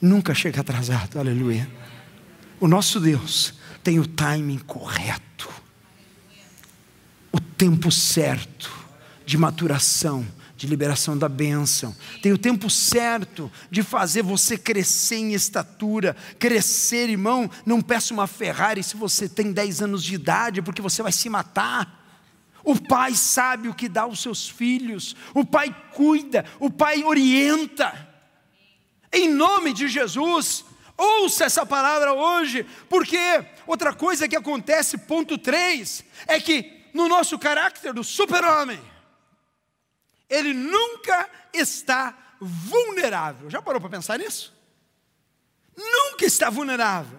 nunca 0.00 0.34
chega 0.34 0.60
atrasado, 0.60 1.18
aleluia. 1.18 1.70
O 2.58 2.66
nosso 2.66 2.98
Deus 2.98 3.54
tem 3.82 3.98
o 3.98 4.06
timing 4.06 4.58
correto, 4.58 5.48
o 7.32 7.40
tempo 7.40 7.90
certo 7.90 8.70
de 9.24 9.38
maturação, 9.38 10.26
de 10.60 10.66
liberação 10.66 11.16
da 11.16 11.26
bênção. 11.26 11.96
Tem 12.20 12.32
o 12.32 12.38
tempo 12.38 12.68
certo 12.68 13.50
de 13.70 13.82
fazer 13.82 14.22
você 14.22 14.58
crescer 14.58 15.16
em 15.16 15.32
estatura, 15.32 16.14
crescer, 16.38 17.08
irmão. 17.08 17.50
Não 17.64 17.80
peça 17.80 18.12
uma 18.12 18.26
Ferrari 18.26 18.82
se 18.82 18.94
você 18.94 19.26
tem 19.26 19.52
10 19.52 19.80
anos 19.80 20.04
de 20.04 20.14
idade, 20.14 20.60
porque 20.60 20.82
você 20.82 21.02
vai 21.02 21.12
se 21.12 21.30
matar. 21.30 21.98
O 22.62 22.78
pai 22.78 23.14
sabe 23.14 23.68
o 23.68 23.74
que 23.74 23.88
dá 23.88 24.02
aos 24.02 24.20
seus 24.20 24.50
filhos, 24.50 25.16
o 25.32 25.46
pai 25.46 25.74
cuida, 25.94 26.44
o 26.58 26.68
pai 26.68 27.04
orienta. 27.04 28.06
Em 29.10 29.30
nome 29.30 29.72
de 29.72 29.88
Jesus, 29.88 30.62
ouça 30.94 31.46
essa 31.46 31.64
palavra 31.64 32.12
hoje, 32.12 32.66
porque 32.86 33.18
outra 33.66 33.94
coisa 33.94 34.28
que 34.28 34.36
acontece, 34.36 34.98
ponto 34.98 35.38
3, 35.38 36.04
é 36.26 36.38
que 36.38 36.82
no 36.92 37.08
nosso 37.08 37.38
caráter 37.38 37.94
do 37.94 38.04
super-homem, 38.04 38.78
ele 40.30 40.54
nunca 40.54 41.28
está 41.52 42.16
vulnerável. 42.40 43.50
Já 43.50 43.60
parou 43.60 43.80
para 43.80 43.90
pensar 43.90 44.18
nisso? 44.18 44.54
Nunca 45.76 46.24
está 46.24 46.48
vulnerável. 46.48 47.18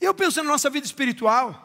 Eu 0.00 0.12
penso 0.14 0.42
na 0.42 0.50
nossa 0.50 0.68
vida 0.68 0.86
espiritual, 0.86 1.64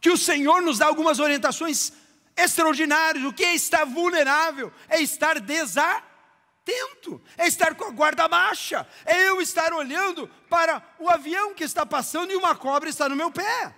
que 0.00 0.10
o 0.10 0.16
Senhor 0.16 0.62
nos 0.62 0.78
dá 0.78 0.86
algumas 0.86 1.18
orientações 1.18 1.92
extraordinárias. 2.36 3.24
O 3.24 3.32
que 3.32 3.44
é 3.44 3.54
estar 3.54 3.84
vulnerável? 3.84 4.72
É 4.88 5.00
estar 5.00 5.40
desatento, 5.40 7.20
é 7.36 7.48
estar 7.48 7.74
com 7.74 7.86
a 7.86 7.90
guarda 7.90 8.28
baixa, 8.28 8.86
é 9.04 9.28
eu 9.28 9.40
estar 9.40 9.72
olhando 9.72 10.28
para 10.48 10.82
o 10.98 11.08
avião 11.08 11.54
que 11.54 11.64
está 11.64 11.84
passando 11.84 12.30
e 12.30 12.36
uma 12.36 12.54
cobra 12.54 12.88
está 12.88 13.08
no 13.08 13.16
meu 13.16 13.30
pé. 13.30 13.74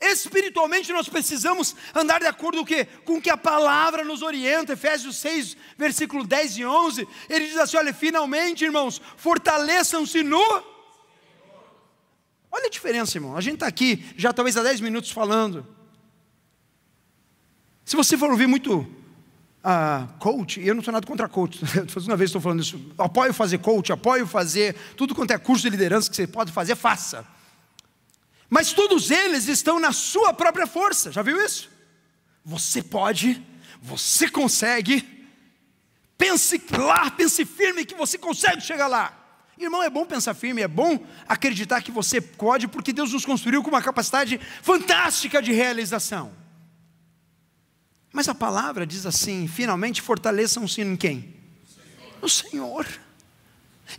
Espiritualmente 0.00 0.92
nós 0.92 1.08
precisamos 1.08 1.74
andar 1.94 2.20
de 2.20 2.26
acordo 2.26 2.58
com 2.58 2.62
o, 2.62 2.66
quê? 2.66 2.86
com 3.04 3.20
que 3.20 3.30
a 3.30 3.36
palavra 3.36 4.04
nos 4.04 4.22
orienta. 4.22 4.74
Efésios 4.74 5.16
6, 5.16 5.56
versículo 5.76 6.26
10 6.26 6.58
e 6.58 6.64
11. 6.64 7.08
Ele 7.28 7.46
diz 7.46 7.56
assim: 7.56 7.76
olha, 7.76 7.92
finalmente, 7.92 8.64
irmãos, 8.64 9.00
fortaleçam-se 9.16 10.22
no. 10.22 10.42
Olha 12.50 12.66
a 12.66 12.70
diferença, 12.70 13.16
irmão. 13.16 13.36
A 13.36 13.40
gente 13.40 13.54
está 13.54 13.66
aqui 13.66 14.04
já 14.16 14.32
talvez 14.32 14.56
há 14.56 14.62
10 14.62 14.80
minutos 14.80 15.10
falando. 15.10 15.66
Se 17.84 17.96
você 17.96 18.16
for 18.16 18.30
ouvir 18.30 18.46
muito 18.46 18.80
uh, 18.80 20.18
coach, 20.18 20.60
eu 20.60 20.74
não 20.74 20.82
sou 20.82 20.92
nada 20.92 21.06
contra 21.06 21.28
coach, 21.28 21.60
uma 22.06 22.16
vez 22.16 22.28
estou 22.28 22.40
falando 22.40 22.60
isso, 22.60 22.80
apoio 22.98 23.32
fazer 23.32 23.58
coach, 23.58 23.92
apoio 23.92 24.26
fazer 24.26 24.74
tudo 24.96 25.14
quanto 25.14 25.30
é 25.32 25.38
curso 25.38 25.62
de 25.62 25.70
liderança 25.70 26.10
que 26.10 26.16
você 26.16 26.26
pode 26.26 26.52
fazer, 26.52 26.76
faça. 26.76 27.26
Mas 28.48 28.72
todos 28.72 29.10
eles 29.10 29.46
estão 29.46 29.78
na 29.78 29.92
sua 29.92 30.32
própria 30.32 30.66
força, 30.66 31.12
já 31.12 31.22
viu 31.22 31.44
isso? 31.44 31.70
Você 32.44 32.82
pode, 32.82 33.44
você 33.82 34.28
consegue, 34.28 35.06
pense 36.16 36.60
lá, 36.70 37.10
pense 37.10 37.44
firme 37.44 37.84
que 37.84 37.94
você 37.94 38.16
consegue 38.16 38.62
chegar 38.62 38.86
lá. 38.86 39.14
Irmão, 39.58 39.82
é 39.82 39.90
bom 39.90 40.06
pensar 40.06 40.34
firme, 40.34 40.62
é 40.62 40.68
bom 40.68 41.04
acreditar 41.28 41.82
que 41.82 41.90
você 41.90 42.20
pode, 42.20 42.68
porque 42.68 42.92
Deus 42.92 43.12
nos 43.12 43.26
construiu 43.26 43.62
com 43.62 43.68
uma 43.68 43.82
capacidade 43.82 44.40
fantástica 44.62 45.42
de 45.42 45.52
realização. 45.52 46.32
Mas 48.12 48.28
a 48.28 48.34
palavra 48.34 48.86
diz 48.86 49.04
assim: 49.04 49.46
finalmente 49.46 50.00
fortaleçam-se 50.00 50.80
em 50.80 50.96
quem? 50.96 51.36
No 52.22 52.28
Senhor. 52.28 52.86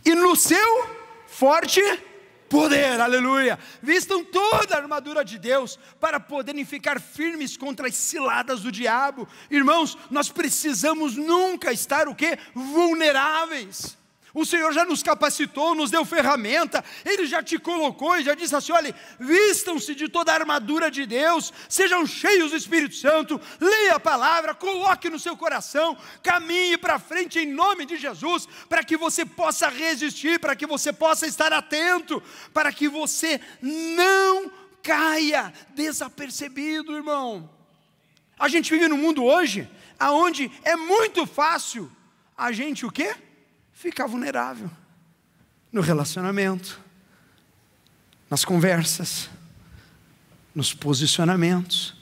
E 0.04 0.14
no 0.14 0.34
seu 0.34 0.88
forte 1.26 1.80
poder, 2.50 3.00
aleluia. 3.00 3.58
Vistam 3.80 4.24
toda 4.24 4.74
a 4.74 4.78
armadura 4.78 5.24
de 5.24 5.38
Deus 5.38 5.78
para 6.00 6.18
poderem 6.18 6.64
ficar 6.64 7.00
firmes 7.00 7.56
contra 7.56 7.86
as 7.86 7.94
ciladas 7.94 8.60
do 8.60 8.72
diabo. 8.72 9.26
Irmãos, 9.50 9.96
nós 10.10 10.28
precisamos 10.28 11.16
nunca 11.16 11.72
estar 11.72 12.08
o 12.08 12.14
que? 12.14 12.36
Vulneráveis. 12.52 13.99
O 14.32 14.44
Senhor 14.44 14.72
já 14.72 14.84
nos 14.84 15.02
capacitou, 15.02 15.74
nos 15.74 15.90
deu 15.90 16.04
ferramenta, 16.04 16.84
Ele 17.04 17.26
já 17.26 17.42
te 17.42 17.58
colocou 17.58 18.16
e 18.16 18.22
já 18.22 18.34
disse 18.34 18.54
assim: 18.54 18.72
olha, 18.72 18.94
vistam-se 19.18 19.94
de 19.94 20.08
toda 20.08 20.30
a 20.30 20.36
armadura 20.36 20.90
de 20.90 21.04
Deus, 21.04 21.52
sejam 21.68 22.06
cheios 22.06 22.52
do 22.52 22.56
Espírito 22.56 22.94
Santo, 22.94 23.40
leia 23.60 23.94
a 23.94 24.00
palavra, 24.00 24.54
coloque 24.54 25.10
no 25.10 25.18
seu 25.18 25.36
coração, 25.36 25.96
caminhe 26.22 26.78
para 26.78 26.98
frente 26.98 27.40
em 27.40 27.46
nome 27.46 27.84
de 27.84 27.96
Jesus, 27.96 28.46
para 28.68 28.84
que 28.84 28.96
você 28.96 29.26
possa 29.26 29.68
resistir, 29.68 30.38
para 30.38 30.54
que 30.54 30.66
você 30.66 30.92
possa 30.92 31.26
estar 31.26 31.52
atento, 31.52 32.22
para 32.54 32.72
que 32.72 32.88
você 32.88 33.40
não 33.60 34.50
caia 34.82 35.52
desapercebido, 35.74 36.96
irmão. 36.96 37.50
A 38.38 38.48
gente 38.48 38.70
vive 38.70 38.88
num 38.88 38.96
mundo 38.96 39.24
hoje, 39.24 39.68
aonde 39.98 40.50
é 40.62 40.76
muito 40.76 41.26
fácil 41.26 41.90
a 42.36 42.52
gente 42.52 42.86
o 42.86 42.90
quê? 42.90 43.14
Ficar 43.80 44.06
vulnerável 44.06 44.70
no 45.72 45.80
relacionamento, 45.80 46.78
nas 48.28 48.44
conversas, 48.44 49.30
nos 50.54 50.74
posicionamentos. 50.74 51.96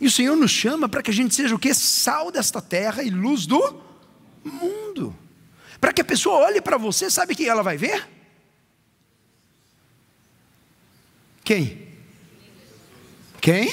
E 0.00 0.08
o 0.08 0.10
Senhor 0.10 0.34
nos 0.34 0.50
chama 0.50 0.88
para 0.88 1.02
que 1.02 1.10
a 1.10 1.14
gente 1.14 1.34
seja 1.34 1.54
o 1.54 1.58
que? 1.58 1.72
Sal 1.72 2.32
desta 2.32 2.60
terra 2.60 3.02
e 3.04 3.10
luz 3.10 3.46
do 3.46 3.80
mundo. 4.42 5.16
Para 5.80 5.92
que 5.92 6.00
a 6.00 6.04
pessoa 6.04 6.46
olhe 6.46 6.60
para 6.60 6.76
você, 6.76 7.08
sabe 7.10 7.36
quem 7.36 7.46
ela 7.46 7.62
vai 7.62 7.76
ver? 7.76 8.08
Quem? 11.44 11.86
Quem? 13.40 13.68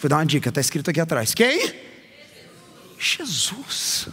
Vou 0.00 0.08
dar 0.08 0.18
uma 0.18 0.26
dica, 0.26 0.48
está 0.48 0.60
escrito 0.60 0.90
aqui 0.90 1.00
atrás. 1.00 1.34
Quem? 1.34 1.74
Jesus. 2.96 4.08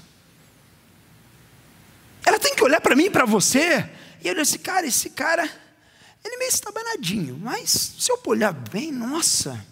Ela 2.27 2.37
tem 2.37 2.53
que 2.53 2.61
olhar 2.61 2.81
para 2.81 2.93
mim 2.93 3.05
e 3.05 3.09
para 3.09 3.25
você. 3.25 3.89
E 4.21 4.27
ele 4.27 4.41
disse, 4.41 4.59
cara, 4.59 4.85
esse 4.85 5.11
cara, 5.11 5.43
ele 5.43 6.35
é 6.35 6.37
meio 6.37 6.49
estabanadinho, 6.49 7.39
mas 7.41 7.93
se 7.97 8.11
eu 8.11 8.19
olhar 8.25 8.51
bem, 8.51 8.91
nossa. 8.91 9.65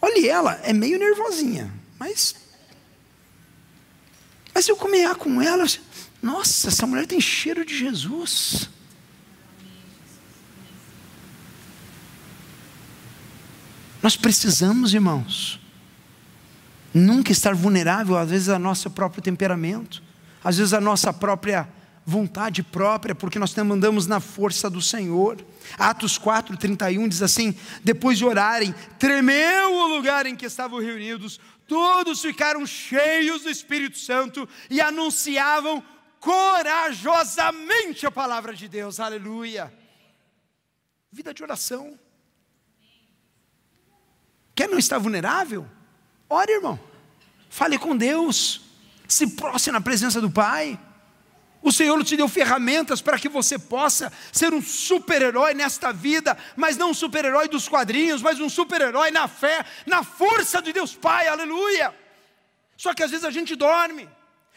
Olhe 0.00 0.26
ela, 0.26 0.58
é 0.62 0.72
meio 0.72 0.98
nervosinha, 0.98 1.70
mas. 1.98 2.34
Mas 4.54 4.64
se 4.64 4.72
eu 4.72 4.76
comer 4.78 5.14
com 5.16 5.42
ela, 5.42 5.66
nossa, 6.22 6.68
essa 6.68 6.86
mulher 6.86 7.06
tem 7.06 7.20
cheiro 7.20 7.62
de 7.62 7.76
Jesus. 7.76 8.70
Nós 14.02 14.16
precisamos, 14.16 14.94
irmãos, 14.94 15.60
nunca 16.94 17.30
estar 17.30 17.54
vulnerável, 17.54 18.16
às 18.16 18.30
vezes, 18.30 18.48
ao 18.48 18.58
nosso 18.58 18.90
próprio 18.90 19.22
temperamento 19.22 20.08
às 20.42 20.56
vezes 20.58 20.72
a 20.72 20.80
nossa 20.80 21.12
própria 21.12 21.68
vontade 22.04 22.62
própria, 22.62 23.14
porque 23.14 23.38
nós 23.38 23.56
andamos 23.56 24.06
na 24.06 24.20
força 24.20 24.68
do 24.68 24.82
Senhor. 24.82 25.44
Atos 25.78 26.18
4, 26.18 26.56
31 26.56 27.08
diz 27.08 27.22
assim: 27.22 27.54
depois 27.84 28.18
de 28.18 28.24
orarem, 28.24 28.74
tremeu 28.98 29.74
o 29.74 29.86
lugar 29.86 30.26
em 30.26 30.34
que 30.34 30.46
estavam 30.46 30.80
reunidos, 30.80 31.40
todos 31.66 32.20
ficaram 32.20 32.66
cheios 32.66 33.42
do 33.42 33.50
Espírito 33.50 33.98
Santo 33.98 34.48
e 34.68 34.80
anunciavam 34.80 35.82
corajosamente 36.18 38.06
a 38.06 38.10
palavra 38.10 38.54
de 38.54 38.68
Deus, 38.68 38.98
aleluia. 38.98 39.72
Vida 41.12 41.32
de 41.32 41.42
oração. 41.42 41.98
Quer 44.54 44.68
não 44.68 44.78
estar 44.78 44.98
vulnerável? 44.98 45.66
Ore, 46.28 46.52
irmão. 46.52 46.78
Fale 47.48 47.78
com 47.78 47.96
Deus 47.96 48.69
se 49.12 49.26
prostre 49.26 49.72
na 49.72 49.80
presença 49.80 50.20
do 50.20 50.30
Pai. 50.30 50.78
O 51.62 51.70
Senhor 51.70 52.02
te 52.04 52.16
deu 52.16 52.28
ferramentas 52.28 53.02
para 53.02 53.18
que 53.18 53.28
você 53.28 53.58
possa 53.58 54.10
ser 54.32 54.54
um 54.54 54.62
super-herói 54.62 55.52
nesta 55.52 55.92
vida, 55.92 56.36
mas 56.56 56.76
não 56.76 56.90
um 56.90 56.94
super-herói 56.94 57.48
dos 57.48 57.68
quadrinhos, 57.68 58.22
mas 58.22 58.40
um 58.40 58.48
super-herói 58.48 59.10
na 59.10 59.28
fé, 59.28 59.64
na 59.84 60.02
força 60.02 60.62
de 60.62 60.72
Deus 60.72 60.94
Pai, 60.94 61.28
aleluia. 61.28 61.94
Só 62.76 62.94
que 62.94 63.02
às 63.02 63.10
vezes 63.10 63.26
a 63.26 63.30
gente 63.30 63.54
dorme, 63.54 64.08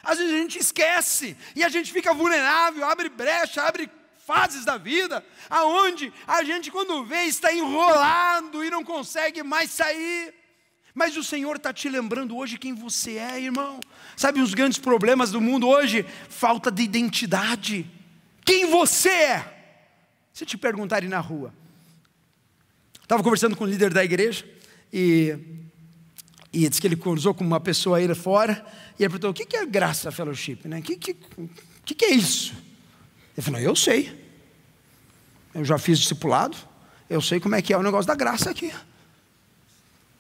às 0.02 0.18
vezes 0.18 0.34
a 0.34 0.38
gente 0.38 0.58
esquece, 0.60 1.36
e 1.56 1.63
a 1.63 1.68
gente 1.68 1.92
fica 1.92 2.13
vulnerável, 2.13 2.86
abre 2.86 3.10
brecha, 3.10 3.63
abre 3.63 3.89
fases 4.26 4.63
da 4.63 4.78
vida, 4.78 5.26
aonde 5.50 6.13
a 6.26 6.42
gente, 6.44 6.72
quando 6.72 7.04
vê, 7.04 7.24
está 7.24 7.54
enrolado 7.54 8.63
e 8.63 8.70
não 8.70 8.84
consegue 8.84 9.44
mais 9.44 9.72
sair. 9.72 10.42
Mas 10.93 11.17
o 11.17 11.23
Senhor 11.23 11.56
está 11.56 11.73
te 11.73 11.89
lembrando 11.89 12.38
hoje 12.38 12.58
quem 12.58 12.73
você 12.73 13.17
é, 13.17 13.39
irmão. 13.39 13.79
Sabe 14.15 14.41
os 14.41 14.53
grandes 14.53 14.77
problemas 14.77 15.32
do 15.32 15.41
mundo 15.41 15.67
hoje? 15.67 16.06
Falta 16.29 16.71
de 16.71 16.84
identidade. 16.84 17.89
Quem 18.45 18.69
você 18.69 19.10
é? 19.10 19.53
Se 20.32 20.45
te 20.45 20.58
perguntarem 20.58 21.10
na 21.10 21.19
rua. 21.19 21.53
Estava 23.01 23.23
conversando 23.23 23.56
com 23.56 23.63
o 23.63 23.67
líder 23.67 23.93
da 23.93 24.03
igreja 24.03 24.45
e, 24.91 25.36
e 26.51 26.69
disse 26.69 26.79
que 26.79 26.88
ele 26.88 26.95
cruzou 26.95 27.34
com 27.34 27.43
uma 27.43 27.60
pessoa 27.60 27.97
aí 27.97 28.15
fora 28.15 28.65
e 28.99 29.03
ele 29.03 29.10
perguntou: 29.10 29.32
o 29.32 29.34
que 29.34 29.56
é 29.56 29.65
graça 29.65 30.12
fellowship? 30.12 30.60
O 30.65 30.67
né? 30.67 30.82
que, 30.82 30.95
que, 30.95 31.15
que, 31.86 31.95
que 31.95 32.06
é 32.06 32.12
isso? 32.13 32.53
Ele 33.36 33.43
falou: 33.43 33.60
eu 33.60 33.75
sei. 33.75 34.21
Eu 35.53 35.63
já 35.63 35.77
fiz 35.77 35.99
discipulado, 35.99 36.58
eu 37.08 37.21
sei 37.21 37.39
como 37.39 37.53
é 37.53 37.62
que 37.62 37.73
é 37.73 37.77
o 37.77 37.84
negócio 37.84 38.08
da 38.08 38.15
graça 38.15 38.49
aqui. 38.49 38.73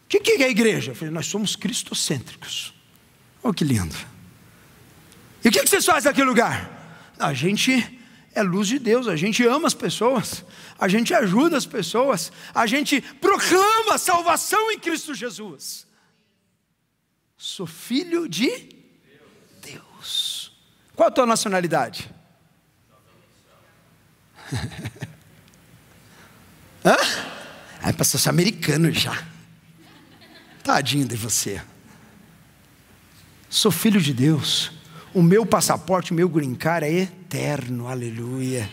O 0.05 0.07
que, 0.07 0.19
que 0.19 0.31
é 0.43 0.45
a 0.45 0.49
igreja? 0.49 0.91
Eu 0.91 0.95
falei: 0.95 1.13
nós 1.13 1.27
somos 1.27 1.55
cristocêntricos. 1.55 2.73
Oh, 3.41 3.53
que 3.53 3.63
lindo. 3.63 3.95
E 5.43 5.49
o 5.49 5.51
que 5.51 5.67
vocês 5.67 5.85
fazem 5.85 6.09
naquele 6.09 6.27
lugar? 6.27 7.13
A 7.19 7.33
gente 7.33 7.99
é 8.33 8.41
luz 8.41 8.67
de 8.67 8.79
Deus, 8.79 9.07
a 9.07 9.15
gente 9.15 9.45
ama 9.45 9.67
as 9.67 9.73
pessoas, 9.73 10.43
a 10.79 10.87
gente 10.87 11.13
ajuda 11.13 11.57
as 11.57 11.65
pessoas, 11.65 12.31
a 12.53 12.65
gente 12.65 13.01
proclama 13.01 13.95
a 13.95 13.97
salvação 13.97 14.71
em 14.71 14.79
Cristo 14.79 15.13
Jesus. 15.13 15.85
Sou 17.37 17.67
filho 17.67 18.27
de 18.27 18.69
Deus. 19.61 20.53
Qual 20.95 21.09
a 21.09 21.11
tua 21.11 21.25
nacionalidade? 21.25 22.09
Hã? 26.85 26.97
Ai, 27.81 27.93
pastor, 27.93 28.19
sou 28.19 28.29
americano 28.29 28.91
já. 28.91 29.32
Tadinho 30.63 31.05
de 31.05 31.17
você. 31.17 31.61
Sou 33.49 33.71
filho 33.71 34.01
de 34.01 34.13
Deus. 34.13 34.71
O 35.13 35.21
meu 35.21 35.45
passaporte, 35.45 36.11
o 36.11 36.15
meu 36.15 36.29
green 36.29 36.55
card 36.55 36.87
é 36.87 37.01
eterno. 37.01 37.87
Aleluia. 37.87 38.69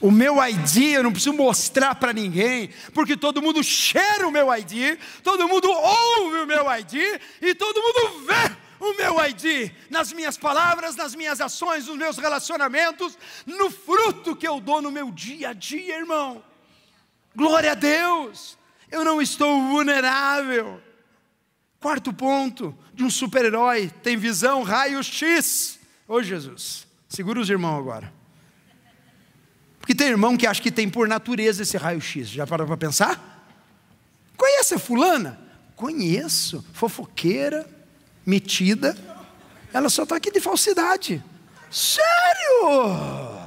O 0.00 0.10
meu 0.10 0.42
ID 0.44 0.94
eu 0.94 1.02
não 1.04 1.12
preciso 1.12 1.32
mostrar 1.36 1.94
para 1.94 2.12
ninguém, 2.12 2.70
porque 2.92 3.16
todo 3.16 3.40
mundo 3.40 3.62
cheira 3.62 4.26
o 4.26 4.32
meu 4.32 4.52
ID, 4.52 4.98
todo 5.22 5.46
mundo 5.46 5.70
ouve 5.70 6.38
o 6.38 6.46
meu 6.46 6.64
ID 6.78 7.20
e 7.40 7.54
todo 7.54 7.80
mundo 7.80 8.26
vê 8.26 8.56
o 8.80 8.96
meu 8.96 9.24
ID 9.24 9.70
nas 9.88 10.12
minhas 10.12 10.36
palavras, 10.36 10.96
nas 10.96 11.14
minhas 11.14 11.40
ações, 11.40 11.86
nos 11.86 11.96
meus 11.96 12.18
relacionamentos, 12.18 13.16
no 13.46 13.70
fruto 13.70 14.34
que 14.34 14.48
eu 14.48 14.58
dou 14.58 14.82
no 14.82 14.90
meu 14.90 15.12
dia 15.12 15.50
a 15.50 15.52
dia, 15.52 15.98
irmão. 15.98 16.42
Glória 17.36 17.70
a 17.70 17.76
Deus! 17.76 18.58
Eu 18.90 19.04
não 19.04 19.22
estou 19.22 19.62
vulnerável. 19.68 20.82
Quarto 21.82 22.12
ponto 22.12 22.72
de 22.94 23.02
um 23.02 23.10
super-herói: 23.10 23.90
tem 24.04 24.16
visão 24.16 24.62
raio-x. 24.62 25.80
Ô 26.06 26.22
Jesus, 26.22 26.86
segura 27.08 27.40
os 27.40 27.50
irmãos 27.50 27.76
agora. 27.76 28.12
Porque 29.80 29.92
tem 29.92 30.06
irmão 30.06 30.36
que 30.36 30.46
acha 30.46 30.62
que 30.62 30.70
tem 30.70 30.88
por 30.88 31.08
natureza 31.08 31.62
esse 31.62 31.76
raio-x. 31.76 32.28
Já 32.28 32.46
parou 32.46 32.68
para 32.68 32.76
pensar? 32.76 33.44
Conhece 34.36 34.74
a 34.74 34.78
fulana? 34.78 35.40
Conheço. 35.74 36.64
Fofoqueira, 36.72 37.68
metida. 38.24 38.96
Ela 39.72 39.88
só 39.88 40.04
está 40.04 40.14
aqui 40.14 40.30
de 40.30 40.40
falsidade. 40.40 41.20
Sério? 41.68 43.41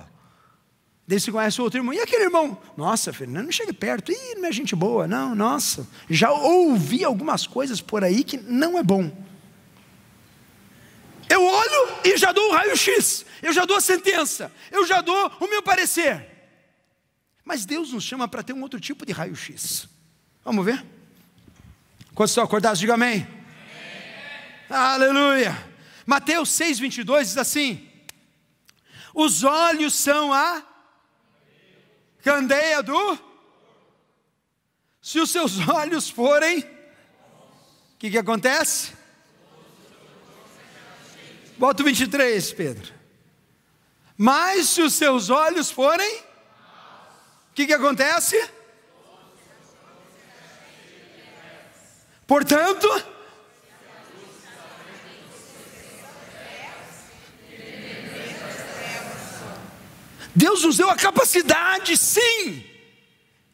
Daí 1.07 1.19
você 1.19 1.31
conhece 1.31 1.61
outro 1.61 1.79
irmão. 1.79 1.93
E 1.93 1.99
aquele 1.99 2.23
irmão? 2.23 2.59
Nossa, 2.75 3.13
Fernando, 3.13 3.45
não 3.45 3.51
chega 3.51 3.73
perto. 3.73 4.11
Ih, 4.11 4.35
não 4.35 4.47
é 4.47 4.51
gente 4.51 4.75
boa. 4.75 5.07
Não, 5.07 5.35
nossa. 5.35 5.87
Já 6.09 6.31
ouvi 6.31 7.03
algumas 7.03 7.45
coisas 7.45 7.79
por 7.79 8.03
aí 8.03 8.23
que 8.23 8.37
não 8.37 8.77
é 8.77 8.83
bom. 8.83 9.15
Eu 11.29 11.43
olho 11.43 11.97
e 12.03 12.17
já 12.17 12.31
dou 12.31 12.49
o 12.49 12.53
raio-x, 12.53 13.25
eu 13.41 13.51
já 13.51 13.65
dou 13.65 13.77
a 13.77 13.81
sentença, 13.81 14.51
eu 14.71 14.85
já 14.85 15.01
dou 15.01 15.31
o 15.39 15.47
meu 15.47 15.61
parecer. 15.61 16.27
Mas 17.43 17.65
Deus 17.65 17.91
nos 17.91 18.03
chama 18.03 18.27
para 18.27 18.43
ter 18.43 18.53
um 18.53 18.61
outro 18.61 18.79
tipo 18.79 19.05
de 19.05 19.11
raio-x. 19.11 19.87
Vamos 20.43 20.63
ver? 20.63 20.85
Quando 22.13 22.29
estão 22.29 22.43
acordados, 22.43 22.79
diga 22.79 22.93
amém. 22.93 23.27
amém. 24.69 24.79
Aleluia. 24.81 25.75
Mateus 26.05 26.49
6, 26.51 26.79
22 26.79 27.27
diz 27.29 27.37
assim: 27.37 27.87
Os 29.13 29.43
olhos 29.43 29.93
são 29.93 30.31
a 30.31 30.63
candeia 32.25 32.81
do. 32.81 33.19
Se 34.99 35.19
os 35.19 35.29
seus 35.29 35.59
olhos 35.69 36.09
forem, 36.09 36.61
o 36.61 37.97
que, 37.99 38.09
que 38.09 38.17
acontece? 38.17 38.93
Bota 41.55 41.83
o 41.83 41.85
23, 41.85 42.51
Pedro. 42.53 42.93
Mas 44.17 44.69
se 44.69 44.81
os 44.81 44.95
seus 44.95 45.29
olhos 45.29 45.69
forem, 45.69 46.17
o 46.17 47.53
que, 47.53 47.67
que 47.67 47.73
acontece? 47.73 48.49
Portanto, 52.25 52.87
Deus 60.35 60.63
nos 60.63 60.77
deu 60.77 60.89
a 60.89 60.95
capacidade, 60.95 61.95
sim, 61.95 62.63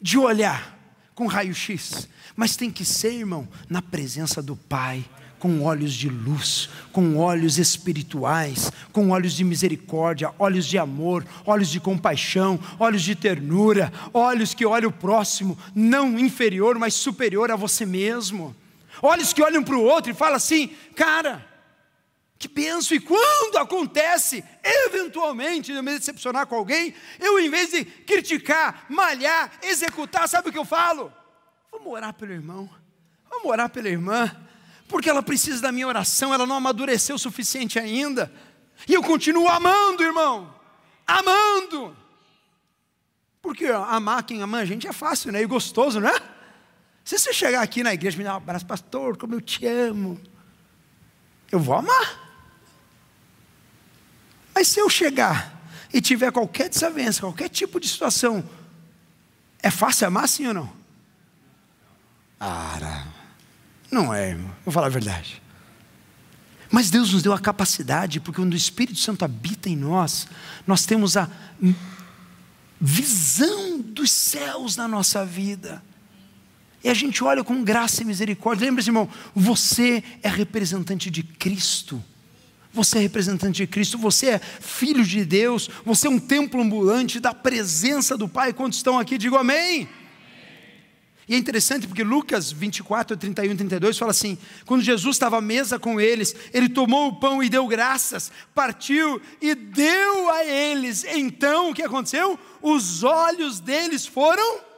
de 0.01 0.17
olhar 0.17 0.77
com 1.13 1.27
raio-x, 1.27 2.07
mas 2.35 2.55
tem 2.55 2.71
que 2.71 2.83
ser, 2.83 3.13
irmão, 3.13 3.47
na 3.69 3.81
presença 3.81 4.41
do 4.41 4.55
Pai 4.55 5.05
com 5.41 5.63
olhos 5.63 5.93
de 5.95 6.07
luz, 6.07 6.69
com 6.91 7.17
olhos 7.17 7.57
espirituais, 7.57 8.71
com 8.91 9.09
olhos 9.09 9.33
de 9.33 9.43
misericórdia, 9.43 10.31
olhos 10.37 10.67
de 10.67 10.77
amor, 10.77 11.25
olhos 11.43 11.71
de 11.71 11.79
compaixão, 11.79 12.59
olhos 12.77 13.01
de 13.01 13.15
ternura, 13.15 13.91
olhos 14.13 14.53
que 14.53 14.67
olham 14.67 14.91
o 14.91 14.93
próximo, 14.93 15.57
não 15.73 16.19
inferior, 16.19 16.77
mas 16.77 16.93
superior 16.93 17.49
a 17.49 17.55
você 17.55 17.87
mesmo. 17.87 18.55
Olhos 19.01 19.33
que 19.33 19.41
olham 19.41 19.63
para 19.63 19.75
o 19.75 19.83
outro 19.83 20.11
e 20.11 20.15
falam 20.15 20.35
assim: 20.35 20.69
cara, 20.95 21.43
que 22.41 22.49
penso, 22.49 22.95
e 22.95 22.99
quando 22.99 23.57
acontece, 23.57 24.43
eventualmente, 24.63 25.71
eu 25.71 25.83
me 25.83 25.95
decepcionar 25.95 26.47
com 26.47 26.55
alguém, 26.55 26.91
eu 27.19 27.39
em 27.39 27.51
vez 27.51 27.69
de 27.69 27.85
criticar, 27.85 28.87
malhar, 28.89 29.51
executar, 29.61 30.27
sabe 30.27 30.49
o 30.49 30.51
que 30.51 30.57
eu 30.57 30.65
falo? 30.65 31.13
Vamos 31.71 31.93
orar 31.93 32.13
pelo 32.15 32.31
irmão, 32.33 32.67
vamos 33.29 33.45
orar 33.45 33.69
pela 33.69 33.87
irmã, 33.87 34.35
porque 34.87 35.07
ela 35.07 35.21
precisa 35.21 35.61
da 35.61 35.71
minha 35.71 35.87
oração, 35.87 36.33
ela 36.33 36.47
não 36.47 36.55
amadureceu 36.55 37.15
o 37.15 37.19
suficiente 37.19 37.77
ainda. 37.77 38.33
E 38.87 38.93
eu 38.95 39.03
continuo 39.03 39.47
amando, 39.47 40.01
irmão, 40.01 40.51
amando. 41.05 41.95
Porque 43.39 43.67
amar 43.67 44.23
quem 44.23 44.41
ama 44.41 44.57
a 44.57 44.65
gente 44.65 44.87
é 44.87 44.93
fácil, 44.93 45.31
né? 45.31 45.43
E 45.43 45.45
gostoso, 45.45 45.99
não 45.99 46.09
é? 46.09 46.19
Se 47.03 47.19
você 47.19 47.31
chegar 47.33 47.61
aqui 47.61 47.83
na 47.83 47.93
igreja 47.93 48.15
e 48.15 48.19
me 48.19 48.23
dar 48.23 48.33
um 48.33 48.37
abraço, 48.37 48.65
pastor, 48.65 49.15
como 49.15 49.35
eu 49.35 49.41
te 49.41 49.65
amo, 49.67 50.19
eu 51.51 51.59
vou 51.59 51.75
amar. 51.75 52.30
Mas 54.61 54.67
se 54.67 54.79
eu 54.79 54.87
chegar 54.91 55.59
e 55.91 55.99
tiver 55.99 56.31
qualquer 56.31 56.69
desavença, 56.69 57.21
qualquer 57.21 57.49
tipo 57.49 57.79
de 57.79 57.87
situação, 57.87 58.47
é 59.57 59.71
fácil 59.71 60.05
amar 60.05 60.29
sim 60.29 60.45
ou 60.45 60.53
não? 60.53 60.71
Ah, 62.39 63.07
não 63.89 64.13
é, 64.13 64.29
irmão. 64.29 64.53
Vou 64.63 64.71
falar 64.71 64.85
a 64.85 64.91
verdade. 64.91 65.41
Mas 66.69 66.91
Deus 66.91 67.11
nos 67.11 67.23
deu 67.23 67.33
a 67.33 67.39
capacidade, 67.39 68.19
porque 68.19 68.39
quando 68.39 68.53
o 68.53 68.55
Espírito 68.55 68.99
Santo 68.99 69.25
habita 69.25 69.67
em 69.67 69.75
nós, 69.75 70.27
nós 70.67 70.85
temos 70.85 71.17
a 71.17 71.27
visão 72.79 73.81
dos 73.81 74.11
céus 74.11 74.75
na 74.75 74.87
nossa 74.87 75.25
vida. 75.25 75.81
E 76.83 76.89
a 76.89 76.93
gente 76.93 77.23
olha 77.23 77.43
com 77.43 77.63
graça 77.63 78.03
e 78.03 78.05
misericórdia. 78.05 78.67
Lembre-se, 78.67 78.89
irmão, 78.89 79.09
você 79.33 80.03
é 80.21 80.29
representante 80.29 81.09
de 81.09 81.23
Cristo. 81.23 82.03
Você 82.73 82.99
é 82.99 83.01
representante 83.01 83.57
de 83.57 83.67
Cristo, 83.67 83.97
você 83.97 84.27
é 84.27 84.39
filho 84.39 85.03
de 85.03 85.25
Deus, 85.25 85.69
você 85.85 86.07
é 86.07 86.09
um 86.09 86.19
templo 86.19 86.61
ambulante 86.61 87.19
da 87.19 87.33
presença 87.33 88.17
do 88.17 88.29
Pai. 88.29 88.53
Quantos 88.53 88.79
estão 88.79 88.97
aqui, 88.97 89.17
digo 89.17 89.35
amém. 89.35 89.89
E 91.27 91.35
é 91.35 91.37
interessante 91.37 91.87
porque 91.87 92.03
Lucas 92.03 92.51
24, 92.51 93.15
31 93.15 93.51
e 93.51 93.55
32 93.55 93.97
fala 93.97 94.11
assim: 94.11 94.37
quando 94.65 94.83
Jesus 94.83 95.15
estava 95.15 95.37
à 95.37 95.41
mesa 95.41 95.77
com 95.77 95.99
eles, 95.99 96.35
ele 96.53 96.67
tomou 96.67 97.07
o 97.07 97.15
pão 97.15 97.43
e 97.43 97.49
deu 97.49 97.67
graças, 97.67 98.31
partiu 98.53 99.21
e 99.41 99.55
deu 99.55 100.29
a 100.29 100.43
eles. 100.45 101.03
Então 101.05 101.71
o 101.71 101.73
que 101.73 101.83
aconteceu? 101.83 102.39
Os 102.61 103.03
olhos 103.03 103.59
deles 103.59 104.05
foram 104.05 104.70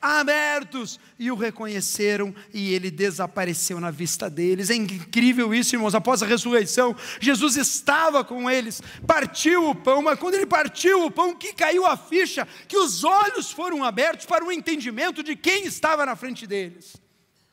abertos 0.00 0.98
e 1.18 1.30
o 1.30 1.34
reconheceram 1.34 2.34
e 2.52 2.72
ele 2.72 2.90
desapareceu 2.90 3.80
na 3.80 3.90
vista 3.90 4.28
deles. 4.30 4.70
É 4.70 4.74
incrível 4.74 5.54
isso, 5.54 5.74
irmãos. 5.74 5.94
Após 5.94 6.22
a 6.22 6.26
ressurreição, 6.26 6.96
Jesus 7.20 7.56
estava 7.56 8.24
com 8.24 8.50
eles, 8.50 8.82
partiu 9.06 9.70
o 9.70 9.74
pão, 9.74 10.02
mas 10.02 10.18
quando 10.18 10.34
ele 10.34 10.46
partiu 10.46 11.04
o 11.04 11.10
pão, 11.10 11.34
que 11.34 11.52
caiu 11.52 11.86
a 11.86 11.96
ficha, 11.96 12.46
que 12.66 12.76
os 12.76 13.04
olhos 13.04 13.50
foram 13.50 13.84
abertos 13.84 14.26
para 14.26 14.44
o 14.44 14.52
entendimento 14.52 15.22
de 15.22 15.36
quem 15.36 15.66
estava 15.66 16.04
na 16.06 16.16
frente 16.16 16.46
deles. 16.46 16.96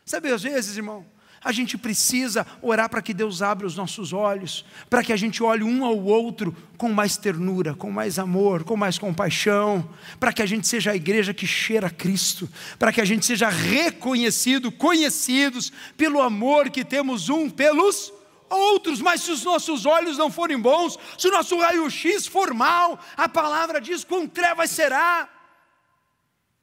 Sabe, 0.06 0.32
às 0.32 0.44
vezes, 0.44 0.78
irmão, 0.78 1.06
a 1.46 1.52
gente 1.52 1.78
precisa 1.78 2.46
orar 2.60 2.90
para 2.90 3.04
que 3.04 3.14
Deus 3.14 3.44
abra 3.44 3.68
os 3.68 3.76
nossos 3.76 4.12
olhos, 4.12 4.66
para 4.90 5.04
que 5.04 5.14
a 5.14 5.16
gente 5.16 5.44
olhe 5.44 5.64
um 5.64 5.86
ao 5.86 5.96
outro 6.04 6.58
com 6.76 6.92
mais 6.92 7.18
ternura, 7.18 7.76
com 7.76 7.92
mais 7.92 8.18
amor, 8.18 8.64
com 8.64 8.76
mais 8.76 8.98
compaixão, 8.98 9.88
para 10.20 10.34
que 10.34 10.42
a 10.42 10.46
gente 10.48 10.68
seja 10.68 10.90
a 10.90 10.96
igreja 10.96 11.36
que 11.36 11.46
cheira 11.46 11.86
a 11.86 11.92
Cristo, 11.92 12.50
para 12.80 12.92
que 12.92 13.00
a 13.00 13.06
gente 13.06 13.28
seja 13.28 13.48
reconhecido, 13.48 14.72
conhecidos 14.72 15.72
pelo 15.96 16.20
amor 16.20 16.72
que 16.72 16.84
temos 16.84 17.30
um 17.30 17.48
pelos 17.48 18.12
outros, 18.50 19.00
mas 19.00 19.22
se 19.22 19.30
os 19.30 19.44
nossos 19.44 19.86
olhos 19.86 20.18
não 20.18 20.32
forem 20.32 20.58
bons, 20.58 20.98
se 21.16 21.28
o 21.28 21.32
nosso 21.32 21.60
raio-x 21.60 22.26
for 22.26 22.56
mal, 22.56 23.00
a 23.16 23.30
palavra 23.30 23.80
diz: 23.80 24.04
com 24.04 24.26
trevas 24.26 24.72
será. 24.72 25.30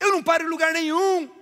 Eu 0.00 0.10
não 0.10 0.24
paro 0.24 0.44
em 0.44 0.48
lugar 0.48 0.72
nenhum. 0.72 1.41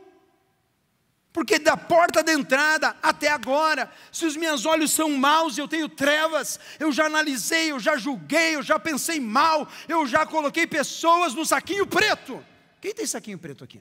Porque 1.32 1.60
da 1.60 1.76
porta 1.76 2.22
da 2.22 2.32
entrada 2.32 2.96
até 3.00 3.28
agora, 3.28 3.90
se 4.10 4.26
os 4.26 4.36
meus 4.36 4.66
olhos 4.66 4.90
são 4.90 5.10
maus 5.16 5.56
e 5.56 5.60
eu 5.60 5.68
tenho 5.68 5.88
trevas, 5.88 6.58
eu 6.78 6.90
já 6.90 7.06
analisei, 7.06 7.70
eu 7.70 7.78
já 7.78 7.96
julguei, 7.96 8.56
eu 8.56 8.62
já 8.62 8.80
pensei 8.80 9.20
mal, 9.20 9.68
eu 9.88 10.06
já 10.06 10.26
coloquei 10.26 10.66
pessoas 10.66 11.32
no 11.32 11.46
saquinho 11.46 11.86
preto. 11.86 12.44
Quem 12.80 12.92
tem 12.92 13.06
saquinho 13.06 13.38
preto 13.38 13.62
aqui? 13.62 13.80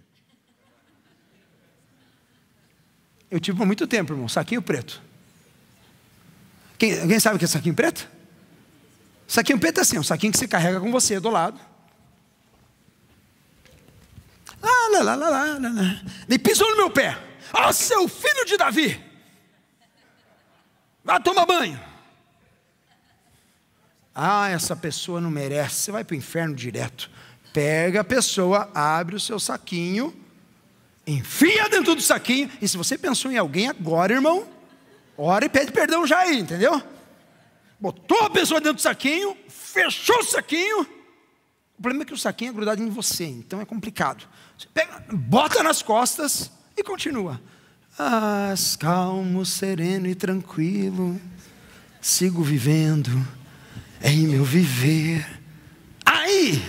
Eu 3.32 3.40
tive 3.40 3.58
por 3.58 3.66
muito 3.66 3.88
tempo, 3.88 4.14
irmão, 4.14 4.30
saquinho 4.30 4.62
preto. 4.62 5.02
Quem, 6.78 7.02
alguém 7.02 7.20
sabe 7.20 7.36
o 7.36 7.40
que 7.40 7.46
é 7.46 7.48
saquinho 7.48 7.76
preto? 7.76 8.08
Saquinho 9.28 9.60
preto 9.60 9.80
é 9.80 9.82
assim, 9.82 9.98
um 9.98 10.04
saquinho 10.04 10.32
que 10.32 10.38
você 10.38 10.48
carrega 10.48 10.80
com 10.80 10.92
você 10.92 11.20
do 11.20 11.30
lado. 11.30 11.60
Lá, 14.62 14.90
lá, 14.92 15.16
lá, 15.16 15.16
lá, 15.16 15.30
lá, 15.30 15.70
lá. 15.70 16.02
E 16.28 16.38
pisou 16.38 16.70
no 16.72 16.78
meu 16.78 16.92
pé. 16.92 17.29
Oh, 17.54 17.74
seu 17.74 18.08
filho 18.08 18.46
de 18.46 18.58
Davi, 18.58 19.04
vá 21.04 21.20
tomar 21.20 21.46
banho. 21.46 21.80
Ah, 24.14 24.50
essa 24.50 24.76
pessoa 24.76 25.22
não 25.22 25.32
merece, 25.32 25.76
você 25.76 25.92
vai 25.92 26.04
para 26.04 26.14
o 26.14 26.18
inferno 26.18 26.56
direto. 26.56 27.10
Pega 27.54 28.02
a 28.02 28.04
pessoa, 28.04 28.70
abre 28.74 29.16
o 29.16 29.20
seu 29.20 29.40
saquinho, 29.40 30.14
enfia 31.08 31.70
dentro 31.70 31.96
do 31.96 32.02
saquinho, 32.02 32.52
e 32.62 32.68
se 32.68 32.78
você 32.78 32.98
pensou 32.98 33.32
em 33.32 33.38
alguém 33.38 33.68
agora, 33.68 34.14
irmão, 34.14 34.48
ora 35.18 35.46
e 35.46 35.50
pede 35.50 35.72
perdão 35.72 36.06
já 36.06 36.20
aí, 36.20 36.40
entendeu? 36.40 36.84
Botou 37.80 38.26
a 38.26 38.30
pessoa 38.30 38.60
dentro 38.60 38.76
do 38.76 38.82
saquinho, 38.82 39.36
fechou 39.48 40.20
o 40.20 40.24
saquinho, 40.24 40.86
O 41.80 41.82
problema 41.82 42.04
é 42.04 42.06
que 42.06 42.14
o 42.14 42.18
saquinho 42.18 42.50
é 42.50 42.54
grudado 42.54 42.84
em 42.84 42.90
você, 42.90 43.24
então 43.24 43.62
é 43.62 43.66
complicado. 43.66 44.28
Você 44.58 44.68
pega, 44.74 45.02
bota 45.14 45.64
nas 45.64 45.82
costas 45.82 46.52
e 46.80 46.84
continua. 46.84 47.40
Ah, 47.98 48.54
calmo, 48.80 49.46
sereno 49.46 50.08
e 50.08 50.16
tranquilo, 50.16 51.20
sigo 52.02 52.42
vivendo 52.42 53.10
em 54.02 54.28
meu 54.28 54.44
viver. 54.44 55.28
Aí, 56.06 56.64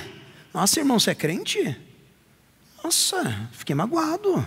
nossa 0.52 0.80
irmão, 0.80 0.98
você 0.98 1.12
é 1.12 1.14
crente? 1.14 1.76
Nossa, 2.82 3.48
fiquei 3.52 3.74
magoado. 3.74 4.46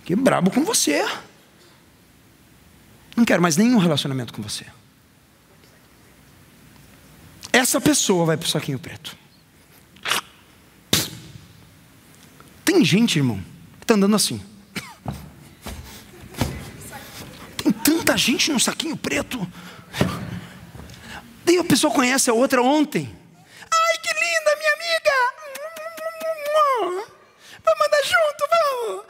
Fiquei 0.00 0.16
brabo 0.16 0.50
com 0.50 0.64
você. 0.64 1.02
Não 3.16 3.24
quero 3.24 3.40
mais 3.40 3.56
nenhum 3.56 3.78
relacionamento 3.78 4.34
com 4.34 4.42
você. 4.42 4.66
Essa 7.50 7.80
pessoa 7.80 8.26
vai 8.26 8.36
para 8.36 8.46
o 8.46 8.50
saquinho 8.50 8.78
preto. 8.78 9.16
Tem 12.64 12.84
gente, 12.84 13.18
irmão, 13.18 13.42
está 13.84 13.94
andando 13.94 14.16
assim. 14.16 14.42
Tem 17.56 17.70
tanta 17.70 18.16
gente 18.16 18.50
no 18.50 18.58
saquinho 18.58 18.96
preto. 18.96 19.46
Daí 21.44 21.58
a 21.58 21.64
pessoa 21.64 21.92
conhece 21.92 22.30
a 22.30 22.34
outra 22.34 22.62
ontem. 22.62 23.14
Ai, 23.60 23.98
que 23.98 24.08
linda, 24.08 24.56
minha 24.58 24.72
amiga! 24.72 25.12
Vamos 27.64 27.86
andar 27.86 28.02
junto, 28.02 28.48
vamos! 28.50 29.04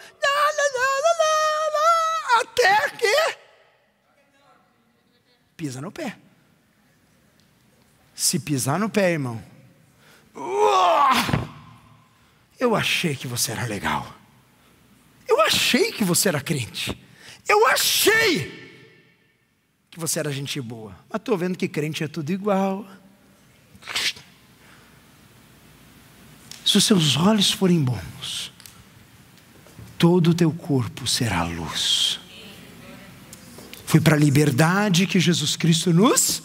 Até 2.41 2.91
que 2.91 3.39
pisa 5.57 5.81
no 5.81 5.93
pé. 5.93 6.17
Se 8.15 8.41
pisar 8.41 8.79
no 8.79 8.91
pé, 8.91 9.13
irmão, 9.13 9.43
eu 12.59 12.75
achei 12.75 13.15
que 13.15 13.29
você 13.29 13.53
era 13.53 13.65
legal. 13.67 14.24
Achei 15.45 15.93
que 15.93 16.05
você 16.05 16.29
era 16.29 16.41
crente. 16.41 16.99
Eu 17.49 17.67
achei 17.67 18.65
que 19.91 20.01
você 20.01 20.19
era 20.19 20.33
gente 20.33 20.61
boa. 20.61 20.97
Mas 21.09 21.21
estou 21.21 21.37
vendo 21.37 21.57
que 21.57 21.69
crente 21.69 22.03
é 22.03 22.09
tudo 22.09 22.31
igual. 22.31 22.87
Se 26.65 26.79
os 26.79 26.85
seus 26.85 27.17
olhos 27.17 27.53
forem 27.53 27.83
bons, 27.83 28.53
todo 29.99 30.31
o 30.31 30.35
teu 30.35 30.51
corpo 30.51 31.07
será 31.07 31.45
luz. 31.45 32.19
Foi 33.87 34.01
para 34.01 34.17
a 34.17 34.19
liberdade 34.19 35.07
que 35.07 35.21
Jesus 35.21 35.55
Cristo 35.55 35.93
nos. 35.93 36.43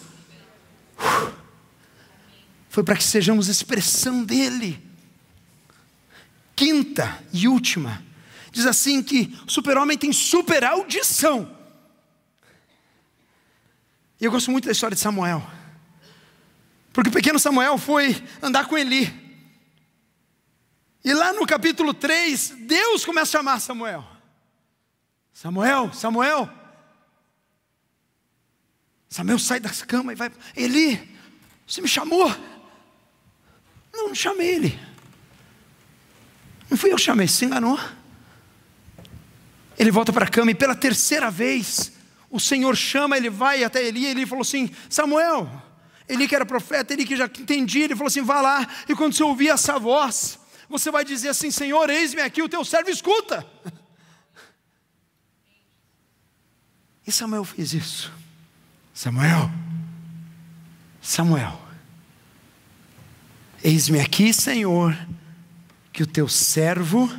Foi 2.68 2.84
para 2.84 2.94
que 2.94 3.02
sejamos 3.02 3.48
expressão 3.48 4.22
dele. 4.22 4.80
Quinta 6.54 7.18
e 7.32 7.48
última, 7.48 8.04
diz 8.50 8.66
assim 8.66 9.02
que 9.02 9.38
o 9.46 9.50
super-homem 9.50 9.96
tem 9.96 10.12
super 10.12 10.64
audição. 10.64 11.56
E 14.20 14.24
eu 14.24 14.30
gosto 14.30 14.50
muito 14.50 14.66
da 14.66 14.72
história 14.72 14.94
de 14.94 15.00
Samuel. 15.00 15.42
Porque 16.92 17.08
o 17.08 17.12
pequeno 17.12 17.38
Samuel 17.38 17.78
foi 17.78 18.22
andar 18.42 18.66
com 18.66 18.76
Eli. 18.76 19.18
E 21.02 21.14
lá 21.14 21.32
no 21.32 21.46
capítulo 21.46 21.94
3, 21.94 22.56
Deus 22.60 23.04
começa 23.04 23.38
a 23.38 23.40
chamar 23.40 23.60
Samuel. 23.60 24.04
Samuel, 25.32 25.92
Samuel. 25.94 26.50
Samuel 29.08 29.38
sai 29.38 29.60
da 29.60 29.70
cama 29.70 30.12
e 30.12 30.16
vai. 30.16 30.30
Eli, 30.54 31.18
você 31.66 31.80
me 31.80 31.88
chamou? 31.88 32.28
Não, 33.92 34.08
não 34.08 34.14
chamei 34.14 34.48
ele. 34.48 34.90
Não 36.68 36.76
fui 36.76 36.92
eu 36.92 36.96
que 36.96 37.02
chamei, 37.02 37.26
se 37.26 37.44
enganou. 37.44 37.78
Ele 39.80 39.90
volta 39.90 40.12
para 40.12 40.26
a 40.26 40.28
cama 40.28 40.50
e 40.50 40.54
pela 40.54 40.74
terceira 40.74 41.30
vez 41.30 41.90
o 42.28 42.38
Senhor 42.38 42.76
chama, 42.76 43.16
ele 43.16 43.30
vai 43.30 43.64
até 43.64 43.82
Eli, 43.82 44.00
e 44.02 44.06
ele 44.08 44.26
falou 44.26 44.42
assim: 44.42 44.70
Samuel, 44.90 45.50
Eli 46.06 46.28
que 46.28 46.34
era 46.34 46.44
profeta, 46.44 46.92
ele 46.92 47.06
que 47.06 47.16
já 47.16 47.24
entendia, 47.24 47.86
ele 47.86 47.96
falou 47.96 48.08
assim: 48.08 48.20
vá 48.20 48.42
lá, 48.42 48.68
e 48.86 48.94
quando 48.94 49.14
você 49.14 49.22
ouvir 49.22 49.48
essa 49.48 49.78
voz, 49.78 50.38
você 50.68 50.90
vai 50.90 51.02
dizer 51.02 51.30
assim: 51.30 51.50
Senhor, 51.50 51.88
eis-me 51.88 52.20
aqui, 52.20 52.42
o 52.42 52.48
teu 52.48 52.62
servo 52.62 52.90
escuta. 52.90 53.46
E 57.06 57.10
Samuel 57.10 57.44
fez 57.44 57.72
isso. 57.72 58.12
Samuel, 58.94 59.50
Samuel, 61.02 61.60
eis-me 63.64 63.98
aqui, 63.98 64.32
Senhor, 64.32 64.96
que 65.92 66.04
o 66.04 66.06
teu 66.06 66.28
servo 66.28 67.10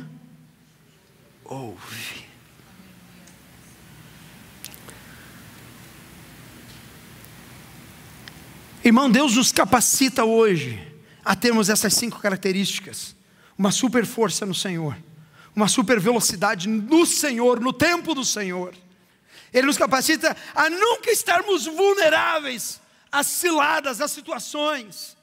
ouve. 1.44 2.21
Irmão, 8.84 9.08
Deus 9.08 9.36
nos 9.36 9.52
capacita 9.52 10.24
hoje 10.24 10.76
a 11.24 11.36
termos 11.36 11.68
essas 11.68 11.94
cinco 11.94 12.18
características: 12.18 13.14
uma 13.56 13.70
super 13.70 14.04
força 14.04 14.44
no 14.44 14.54
Senhor, 14.54 14.96
uma 15.54 15.68
super 15.68 16.00
velocidade 16.00 16.68
no 16.68 17.06
Senhor, 17.06 17.60
no 17.60 17.72
tempo 17.72 18.12
do 18.12 18.24
Senhor. 18.24 18.74
Ele 19.52 19.68
nos 19.68 19.78
capacita 19.78 20.36
a 20.52 20.68
nunca 20.68 21.12
estarmos 21.12 21.66
vulneráveis 21.66 22.80
às 23.10 23.28
ciladas, 23.28 24.00
às 24.00 24.10
situações. 24.10 25.16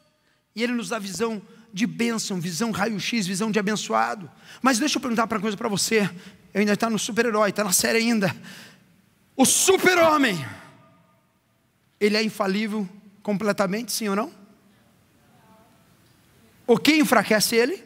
E 0.55 0.63
Ele 0.63 0.73
nos 0.73 0.89
dá 0.89 0.99
visão 0.99 1.41
de 1.73 1.85
bênção, 1.85 2.39
visão 2.39 2.71
raio-x, 2.71 3.27
visão 3.27 3.51
de 3.51 3.59
abençoado. 3.59 4.31
Mas 4.61 4.79
deixa 4.79 4.97
eu 4.97 5.01
perguntar 5.01 5.25
uma 5.25 5.39
coisa 5.39 5.57
para 5.57 5.67
você. 5.67 6.09
Eu 6.53 6.61
ainda 6.61 6.73
está 6.73 6.89
no 6.89 6.97
super-herói, 6.97 7.49
está 7.49 7.63
na 7.63 7.73
série 7.73 7.97
ainda. 7.97 8.33
O 9.35 9.45
super-homem, 9.45 10.45
ele 11.99 12.15
é 12.15 12.23
infalível 12.23 12.87
completamente, 13.23 13.91
sim 13.91 14.09
ou 14.09 14.15
não? 14.15 14.31
O 16.65 16.77
que 16.77 16.95
enfraquece 16.95 17.55
ele? 17.55 17.83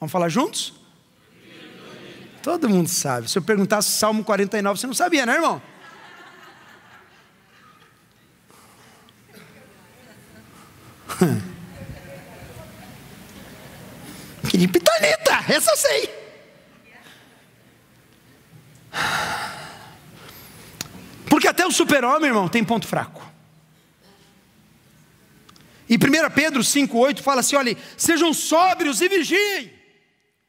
Vamos 0.00 0.12
falar 0.12 0.28
juntos? 0.28 0.74
Todo 2.42 2.68
mundo 2.68 2.88
sabe. 2.88 3.30
Se 3.30 3.38
eu 3.38 3.42
perguntasse 3.42 3.90
Salmo 3.90 4.24
49, 4.24 4.80
você 4.80 4.86
não 4.86 4.94
sabia, 4.94 5.26
né, 5.26 5.34
irmão? 5.34 5.60
Que 14.48 14.68
pitaneta, 14.68 15.44
essa 15.48 15.72
eu 15.72 15.76
sei. 15.76 16.08
Porque 21.28 21.48
até 21.48 21.66
o 21.66 21.70
super-homem, 21.70 22.28
irmão, 22.28 22.48
tem 22.48 22.64
ponto 22.64 22.86
fraco. 22.86 23.22
E 25.88 25.94
1 25.94 26.30
Pedro 26.34 26.62
5,8 26.62 27.20
fala 27.20 27.40
assim: 27.40 27.56
olha, 27.56 27.76
sejam 27.96 28.32
sóbrios 28.34 29.00
e 29.00 29.08
vigiem. 29.08 29.72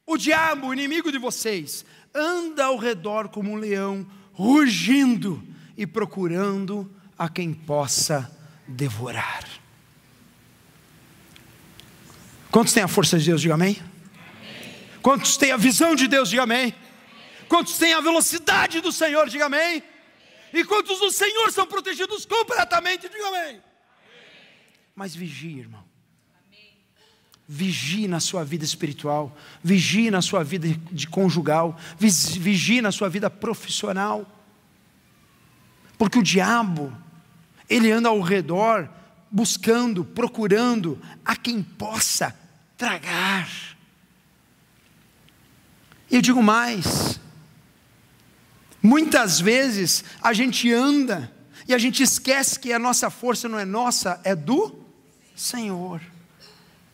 O 0.05 0.17
diabo, 0.17 0.67
o 0.67 0.73
inimigo 0.73 1.11
de 1.11 1.17
vocês, 1.17 1.85
anda 2.13 2.65
ao 2.65 2.77
redor 2.77 3.29
como 3.29 3.51
um 3.51 3.55
leão, 3.55 4.07
rugindo 4.31 5.43
e 5.77 5.85
procurando 5.85 6.89
a 7.17 7.27
quem 7.29 7.53
possa 7.53 8.31
devorar. 8.67 9.45
Quantos 12.49 12.73
têm 12.73 12.83
a 12.83 12.87
força 12.87 13.19
de 13.19 13.25
Deus? 13.25 13.41
Diga 13.41 13.53
amém. 13.53 13.77
amém. 13.79 14.75
Quantos 15.01 15.37
têm 15.37 15.51
a 15.51 15.57
visão 15.57 15.93
de 15.93 16.07
Deus? 16.07 16.29
Diga 16.29 16.43
amém. 16.43 16.59
amém. 16.59 16.75
Quantos 17.47 17.77
têm 17.77 17.93
a 17.93 18.01
velocidade 18.01 18.81
do 18.81 18.91
Senhor? 18.91 19.29
Diga 19.29 19.45
amém. 19.45 19.59
amém. 19.59 19.83
E 20.53 20.63
quantos 20.63 20.99
do 20.99 21.11
Senhor 21.11 21.51
são 21.51 21.67
protegidos 21.67 22.25
completamente? 22.25 23.09
Diga 23.09 23.27
amém. 23.27 23.61
Mas 24.97 25.15
vigie, 25.15 25.59
irmão. 25.59 25.83
Vigie 27.47 28.07
na 28.07 28.19
sua 28.19 28.43
vida 28.43 28.65
espiritual, 28.65 29.37
vigie 29.63 30.09
na 30.09 30.23
sua 30.23 30.43
vida 30.43 30.67
de 30.91 31.07
conjugal, 31.07 31.79
vigie 31.99 32.81
na 32.81 32.91
sua 32.91 33.07
vida 33.07 33.29
profissional. 33.29 34.25
Porque 35.99 36.17
o 36.17 36.23
diabo, 36.23 36.91
ele 37.69 37.91
anda 37.91 38.09
ao 38.09 38.19
redor 38.21 38.89
buscando, 39.29 40.03
procurando 40.03 40.99
a 41.23 41.35
quem 41.35 41.61
possa 41.61 42.35
tragar. 42.75 43.47
E 46.09 46.15
eu 46.15 46.21
digo 46.23 46.41
mais, 46.41 47.19
muitas 48.81 49.39
vezes 49.39 50.03
a 50.23 50.33
gente 50.33 50.73
anda 50.73 51.31
e 51.67 51.73
a 51.75 51.77
gente 51.77 52.01
esquece 52.01 52.59
que 52.59 52.73
a 52.73 52.79
nossa 52.79 53.11
força 53.11 53.47
não 53.47 53.59
é 53.59 53.63
nossa, 53.63 54.19
é 54.23 54.35
do 54.35 54.86
Senhor. 55.37 56.01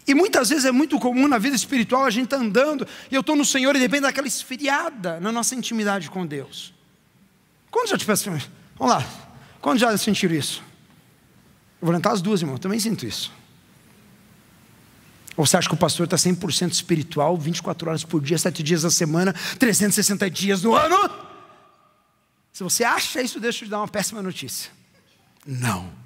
E 0.06 0.14
muitas 0.14 0.50
vezes 0.50 0.66
é 0.66 0.72
muito 0.72 1.00
comum 1.00 1.28
na 1.28 1.38
vida 1.38 1.56
espiritual 1.56 2.04
a 2.04 2.10
gente 2.10 2.28
tá 2.28 2.36
andando 2.36 2.86
e 3.10 3.16
eu 3.16 3.22
estou 3.22 3.36
no 3.36 3.46
Senhor 3.46 3.76
e 3.76 3.80
depende 3.80 4.02
daquela 4.02 4.28
esfriada 4.28 5.20
na 5.20 5.32
nossa 5.32 5.56
intimidade 5.56 6.10
com 6.10 6.26
Deus. 6.26 6.74
Quando 7.72 7.90
já 7.90 7.98
tivesse. 7.98 8.30
Vamos 8.30 8.94
lá. 8.94 9.06
Quando 9.62 9.80
já 9.80 9.98
sentiram 9.98 10.36
isso? 10.36 10.62
Eu 11.82 11.86
vou 11.86 11.92
levantar 11.92 12.12
as 12.12 12.22
duas, 12.22 12.42
irmão. 12.42 12.56
Eu 12.56 12.60
também 12.60 12.80
sinto 12.80 13.06
isso. 13.06 13.32
Ou 15.36 15.46
você 15.46 15.58
acha 15.58 15.68
que 15.68 15.74
o 15.74 15.78
pastor 15.78 16.04
está 16.04 16.18
100% 16.18 16.72
espiritual, 16.72 17.36
24 17.38 17.90
horas 17.90 18.04
por 18.04 18.22
dia, 18.22 18.38
7 18.38 18.62
dias 18.62 18.84
da 18.84 18.92
semana, 18.92 19.34
360 19.58 20.30
dias 20.30 20.62
do 20.62 20.76
ano? 20.76 21.10
Se 22.52 22.64
você 22.64 22.84
acha 22.84 23.22
isso, 23.22 23.40
deixa 23.40 23.64
eu 23.64 23.68
te 23.68 23.72
dar 23.72 23.80
uma 23.80 23.88
péssima 23.88 24.22
notícia. 24.22 24.70
Não. 25.46 26.03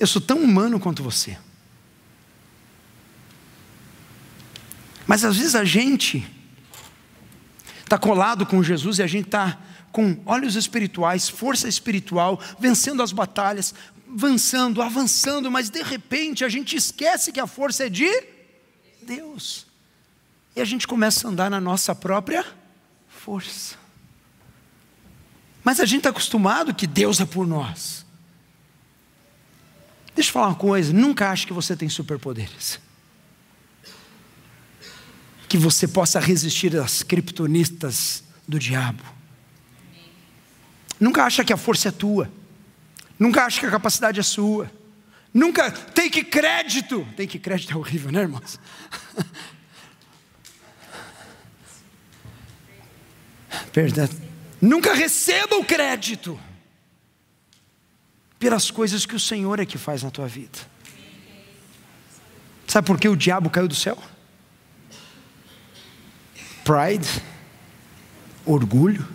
Eu 0.00 0.06
sou 0.06 0.20
tão 0.22 0.38
humano 0.38 0.80
quanto 0.80 1.02
você. 1.02 1.36
Mas 5.06 5.24
às 5.26 5.36
vezes 5.36 5.54
a 5.54 5.64
gente 5.64 6.26
está 7.82 7.98
colado 7.98 8.46
com 8.46 8.62
Jesus 8.62 8.98
e 8.98 9.02
a 9.02 9.06
gente 9.06 9.26
está 9.26 9.60
com 9.92 10.18
olhos 10.24 10.56
espirituais, 10.56 11.28
força 11.28 11.68
espiritual, 11.68 12.40
vencendo 12.58 13.02
as 13.02 13.12
batalhas, 13.12 13.74
avançando, 14.10 14.80
avançando, 14.80 15.50
mas 15.50 15.68
de 15.68 15.82
repente 15.82 16.44
a 16.44 16.48
gente 16.48 16.76
esquece 16.76 17.30
que 17.30 17.40
a 17.40 17.46
força 17.46 17.84
é 17.84 17.88
de 17.90 18.08
Deus. 19.02 19.66
E 20.56 20.62
a 20.62 20.64
gente 20.64 20.86
começa 20.86 21.26
a 21.26 21.30
andar 21.30 21.50
na 21.50 21.60
nossa 21.60 21.94
própria 21.94 22.46
força. 23.06 23.74
Mas 25.62 25.78
a 25.78 25.84
gente 25.84 25.98
está 25.98 26.10
acostumado 26.10 26.74
que 26.74 26.86
Deus 26.86 27.20
é 27.20 27.26
por 27.26 27.46
nós. 27.46 28.06
Deixa 30.20 30.28
eu 30.28 30.34
falar 30.34 30.48
uma 30.48 30.54
coisa: 30.54 30.92
nunca 30.92 31.30
ache 31.30 31.46
que 31.46 31.52
você 31.54 31.74
tem 31.74 31.88
superpoderes. 31.88 32.78
Que 35.48 35.56
você 35.56 35.88
possa 35.88 36.20
resistir 36.20 36.76
às 36.76 37.02
criptonistas 37.02 38.22
do 38.46 38.58
diabo. 38.58 39.02
Nunca 41.00 41.24
acha 41.24 41.42
que 41.42 41.54
a 41.54 41.56
força 41.56 41.88
é 41.88 41.90
tua. 41.90 42.30
Nunca 43.18 43.46
acha 43.46 43.60
que 43.60 43.66
a 43.66 43.70
capacidade 43.70 44.20
é 44.20 44.22
sua. 44.22 44.70
Nunca 45.32 45.70
tem 45.70 46.10
que 46.10 46.22
crédito. 46.22 47.08
Tem 47.16 47.26
que 47.26 47.38
crédito 47.38 47.72
é 47.72 47.76
horrível, 47.76 48.12
né, 48.12 48.20
irmãos? 48.20 48.60
Perdão. 53.72 54.06
Nunca 54.60 54.92
receba 54.92 55.56
o 55.56 55.64
crédito 55.64 56.38
pelas 58.40 58.72
coisas 58.72 59.06
que 59.06 59.14
o 59.14 59.20
Senhor 59.20 59.60
é 59.60 59.64
que 59.64 59.78
faz 59.78 60.02
na 60.02 60.10
tua 60.10 60.26
vida. 60.26 60.58
Sabe 62.66 62.86
por 62.86 62.98
que 62.98 63.08
o 63.08 63.14
diabo 63.14 63.48
caiu 63.48 63.68
do 63.68 63.74
céu? 63.74 63.96
Pride, 66.64 67.08
orgulho. 68.44 69.06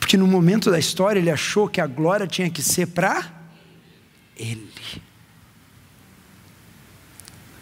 Porque 0.00 0.16
no 0.16 0.26
momento 0.26 0.70
da 0.70 0.78
história 0.78 1.20
ele 1.20 1.30
achou 1.30 1.68
que 1.68 1.82
a 1.82 1.86
glória 1.86 2.26
tinha 2.26 2.48
que 2.48 2.62
ser 2.62 2.86
para 2.86 3.30
ele. 4.34 4.72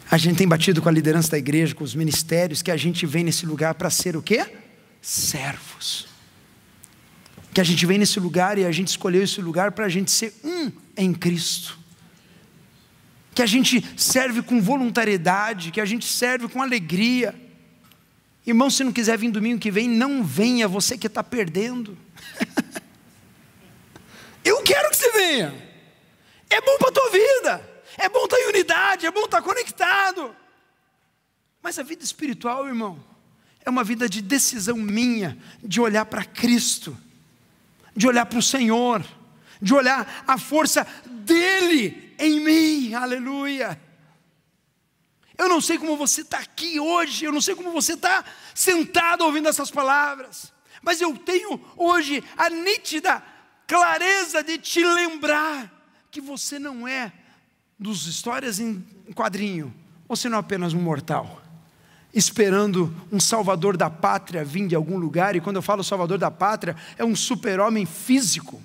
A 0.08 0.16
gente 0.16 0.36
tem 0.36 0.46
batido 0.46 0.80
com 0.80 0.88
a 0.88 0.92
liderança 0.92 1.32
da 1.32 1.38
igreja, 1.38 1.74
com 1.74 1.82
os 1.82 1.96
ministérios, 1.96 2.62
que 2.62 2.70
a 2.70 2.76
gente 2.76 3.04
vem 3.04 3.24
nesse 3.24 3.44
lugar 3.44 3.74
para 3.74 3.90
ser 3.90 4.16
o 4.16 4.22
quê? 4.22 4.46
servos. 5.06 6.08
Que 7.56 7.60
a 7.62 7.64
gente 7.64 7.86
vem 7.86 7.96
nesse 7.96 8.20
lugar 8.20 8.58
e 8.58 8.66
a 8.66 8.70
gente 8.70 8.88
escolheu 8.88 9.22
esse 9.22 9.40
lugar 9.40 9.72
para 9.72 9.86
a 9.86 9.88
gente 9.88 10.10
ser 10.10 10.34
um 10.44 10.70
em 10.94 11.14
Cristo. 11.14 11.78
Que 13.34 13.40
a 13.40 13.46
gente 13.46 13.82
serve 13.96 14.42
com 14.42 14.60
voluntariedade, 14.60 15.70
que 15.70 15.80
a 15.80 15.86
gente 15.86 16.04
serve 16.04 16.48
com 16.48 16.60
alegria. 16.60 17.34
Irmão, 18.46 18.68
se 18.68 18.84
não 18.84 18.92
quiser 18.92 19.16
vir 19.16 19.30
domingo 19.30 19.58
que 19.58 19.70
vem, 19.70 19.88
não 19.88 20.22
venha, 20.22 20.68
você 20.68 20.98
que 20.98 21.06
está 21.06 21.24
perdendo. 21.24 21.96
Eu 24.44 24.62
quero 24.62 24.90
que 24.90 24.96
você 24.96 25.10
venha. 25.12 25.54
É 26.50 26.60
bom 26.60 26.76
para 26.76 26.90
a 26.90 26.92
tua 26.92 27.10
vida. 27.10 27.82
É 27.96 28.06
bom 28.10 28.24
estar 28.26 28.38
em 28.38 28.48
unidade, 28.48 29.06
é 29.06 29.10
bom 29.10 29.24
estar 29.24 29.40
conectado. 29.40 30.36
Mas 31.62 31.78
a 31.78 31.82
vida 31.82 32.04
espiritual, 32.04 32.66
irmão, 32.66 33.02
é 33.64 33.70
uma 33.70 33.82
vida 33.82 34.10
de 34.10 34.20
decisão 34.20 34.76
minha, 34.76 35.38
de 35.64 35.80
olhar 35.80 36.04
para 36.04 36.22
Cristo, 36.22 36.94
de 37.96 38.06
olhar 38.06 38.26
para 38.26 38.38
o 38.38 38.42
Senhor, 38.42 39.04
de 39.60 39.74
olhar 39.74 40.24
a 40.26 40.36
força 40.36 40.86
dEle 41.06 42.14
em 42.18 42.40
mim, 42.40 42.94
aleluia. 42.94 43.80
Eu 45.38 45.48
não 45.48 45.60
sei 45.60 45.78
como 45.78 45.96
você 45.96 46.22
está 46.22 46.38
aqui 46.38 46.78
hoje, 46.78 47.24
eu 47.24 47.32
não 47.32 47.40
sei 47.40 47.54
como 47.54 47.70
você 47.72 47.94
está 47.94 48.24
sentado 48.54 49.22
ouvindo 49.22 49.48
essas 49.48 49.70
palavras, 49.70 50.52
mas 50.82 51.00
eu 51.00 51.16
tenho 51.16 51.60
hoje 51.76 52.22
a 52.36 52.48
nítida 52.48 53.22
clareza 53.66 54.42
de 54.42 54.58
te 54.58 54.84
lembrar 54.84 55.72
que 56.10 56.20
você 56.20 56.58
não 56.58 56.86
é 56.86 57.12
dos 57.78 58.06
histórias 58.06 58.58
em 58.60 58.82
quadrinho, 59.14 59.74
você 60.08 60.28
não 60.28 60.38
é 60.38 60.40
apenas 60.40 60.72
um 60.72 60.80
mortal 60.80 61.45
esperando 62.16 62.90
um 63.12 63.20
salvador 63.20 63.76
da 63.76 63.90
pátria 63.90 64.42
vir 64.42 64.66
de 64.66 64.74
algum 64.74 64.96
lugar, 64.96 65.36
e 65.36 65.40
quando 65.40 65.56
eu 65.56 65.62
falo 65.62 65.84
salvador 65.84 66.16
da 66.16 66.30
pátria, 66.30 66.74
é 66.96 67.04
um 67.04 67.14
super-homem 67.14 67.84
físico. 67.84 68.62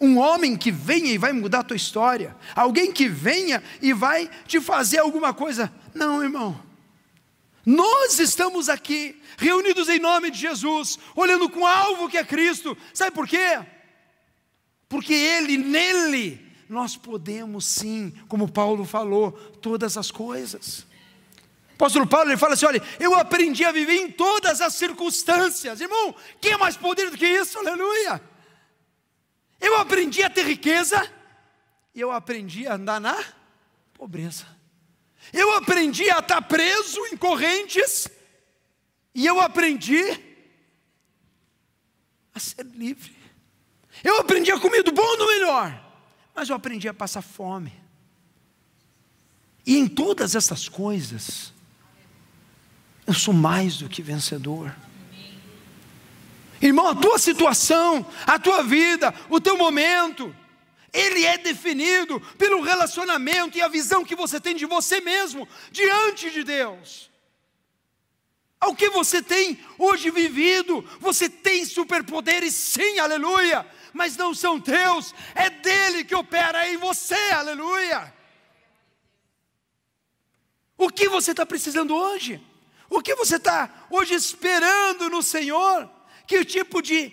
Um 0.00 0.18
homem 0.18 0.56
que 0.56 0.72
venha 0.72 1.12
e 1.12 1.18
vai 1.18 1.32
mudar 1.32 1.60
a 1.60 1.64
tua 1.64 1.76
história. 1.76 2.34
Alguém 2.56 2.90
que 2.90 3.06
venha 3.08 3.62
e 3.82 3.92
vai 3.92 4.28
te 4.46 4.58
fazer 4.58 5.00
alguma 5.00 5.34
coisa. 5.34 5.70
Não, 5.94 6.22
irmão. 6.22 6.58
Nós 7.64 8.18
estamos 8.18 8.70
aqui, 8.70 9.20
reunidos 9.36 9.90
em 9.90 10.00
nome 10.00 10.30
de 10.30 10.38
Jesus, 10.38 10.98
olhando 11.14 11.50
com 11.50 11.66
alvo 11.66 12.08
que 12.08 12.16
é 12.16 12.24
Cristo. 12.24 12.76
Sabe 12.94 13.14
por 13.14 13.28
quê? 13.28 13.60
Porque 14.88 15.12
Ele, 15.12 15.58
nele, 15.58 16.40
nós 16.70 16.96
podemos 16.96 17.66
sim, 17.66 18.14
como 18.28 18.50
Paulo 18.50 18.86
falou, 18.86 19.32
todas 19.60 19.98
as 19.98 20.10
coisas 20.10 20.86
apóstolo 21.74 22.06
Paulo 22.06 22.30
ele 22.30 22.36
fala 22.36 22.54
assim: 22.54 22.66
olha, 22.66 22.82
eu 23.00 23.14
aprendi 23.14 23.64
a 23.64 23.72
viver 23.72 23.96
em 23.96 24.10
todas 24.10 24.60
as 24.60 24.74
circunstâncias. 24.74 25.80
Irmão, 25.80 26.14
quem 26.40 26.52
é 26.52 26.56
mais 26.56 26.76
poder 26.76 27.10
do 27.10 27.18
que 27.18 27.26
isso? 27.26 27.58
Aleluia. 27.58 28.20
Eu 29.60 29.76
aprendi 29.76 30.22
a 30.22 30.30
ter 30.30 30.44
riqueza, 30.44 31.10
e 31.94 32.00
eu 32.00 32.10
aprendi 32.10 32.66
a 32.66 32.74
andar 32.74 33.00
na 33.00 33.16
pobreza. 33.94 34.46
Eu 35.32 35.54
aprendi 35.54 36.10
a 36.10 36.18
estar 36.18 36.42
preso 36.42 37.00
em 37.06 37.16
correntes, 37.16 38.08
e 39.14 39.24
eu 39.24 39.40
aprendi 39.40 40.02
a 42.34 42.40
ser 42.40 42.64
livre. 42.66 43.16
Eu 44.02 44.18
aprendi 44.18 44.50
a 44.50 44.58
comer 44.58 44.82
do 44.82 44.90
bom 44.90 45.16
do 45.16 45.26
melhor, 45.26 45.80
mas 46.34 46.48
eu 46.48 46.56
aprendi 46.56 46.88
a 46.88 46.94
passar 46.94 47.22
fome. 47.22 47.72
E 49.64 49.76
em 49.76 49.86
todas 49.86 50.34
essas 50.34 50.68
coisas, 50.68 51.51
eu 53.06 53.14
sou 53.14 53.34
mais 53.34 53.78
do 53.78 53.88
que 53.88 54.02
vencedor. 54.02 54.74
Irmão, 56.60 56.88
a 56.88 56.94
tua 56.94 57.18
situação, 57.18 58.06
a 58.24 58.38
tua 58.38 58.62
vida, 58.62 59.12
o 59.28 59.40
teu 59.40 59.58
momento, 59.58 60.34
ele 60.92 61.24
é 61.24 61.36
definido 61.36 62.20
pelo 62.38 62.60
relacionamento 62.60 63.58
e 63.58 63.62
a 63.62 63.68
visão 63.68 64.04
que 64.04 64.14
você 64.14 64.40
tem 64.40 64.54
de 64.54 64.66
você 64.66 65.00
mesmo 65.00 65.48
diante 65.72 66.30
de 66.30 66.44
Deus. 66.44 67.10
Ao 68.60 68.76
que 68.76 68.88
você 68.90 69.20
tem 69.20 69.58
hoje 69.76 70.08
vivido, 70.10 70.88
você 71.00 71.28
tem 71.28 71.64
superpoderes, 71.64 72.54
sim, 72.54 73.00
aleluia, 73.00 73.66
mas 73.92 74.16
não 74.16 74.32
são 74.32 74.60
teus, 74.60 75.12
é 75.34 75.50
dele 75.50 76.04
que 76.04 76.14
opera 76.14 76.68
em 76.68 76.76
você, 76.76 77.32
aleluia. 77.32 78.14
O 80.78 80.88
que 80.88 81.08
você 81.08 81.32
está 81.32 81.44
precisando 81.44 81.92
hoje? 81.92 82.40
O 82.92 83.00
que 83.00 83.14
você 83.14 83.36
está 83.36 83.70
hoje 83.88 84.12
esperando 84.12 85.08
no 85.08 85.22
Senhor? 85.22 85.88
Que 86.26 86.44
tipo 86.44 86.82
de 86.82 87.10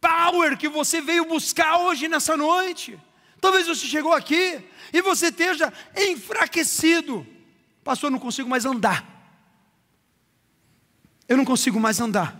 power 0.00 0.56
que 0.56 0.68
você 0.68 1.00
veio 1.00 1.24
buscar 1.24 1.78
hoje 1.78 2.06
nessa 2.06 2.36
noite? 2.36 2.96
Talvez 3.40 3.66
você 3.66 3.86
chegou 3.86 4.12
aqui 4.12 4.62
e 4.92 5.02
você 5.02 5.26
esteja 5.26 5.72
enfraquecido. 5.96 7.26
Pastor, 7.82 8.06
eu 8.06 8.12
não 8.12 8.20
consigo 8.20 8.48
mais 8.48 8.64
andar. 8.64 9.04
Eu 11.28 11.36
não 11.36 11.44
consigo 11.44 11.80
mais 11.80 11.98
andar. 11.98 12.38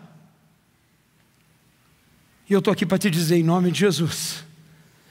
E 2.49 2.53
eu 2.53 2.61
estou 2.61 2.73
aqui 2.73 2.87
para 2.87 2.99
te 2.99 3.11
dizer, 3.11 3.35
em 3.37 3.43
nome 3.43 3.73
de 3.73 3.81
Jesus, 3.81 4.45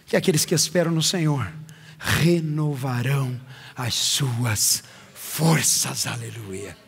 que 0.05 0.15
aqueles 0.15 0.45
que 0.45 0.55
esperam 0.55 0.93
no 0.93 1.03
Senhor 1.03 1.51
renovarão 1.99 3.37
as 3.75 3.93
suas 3.95 4.81
forças. 5.13 6.07
Aleluia. 6.07 6.86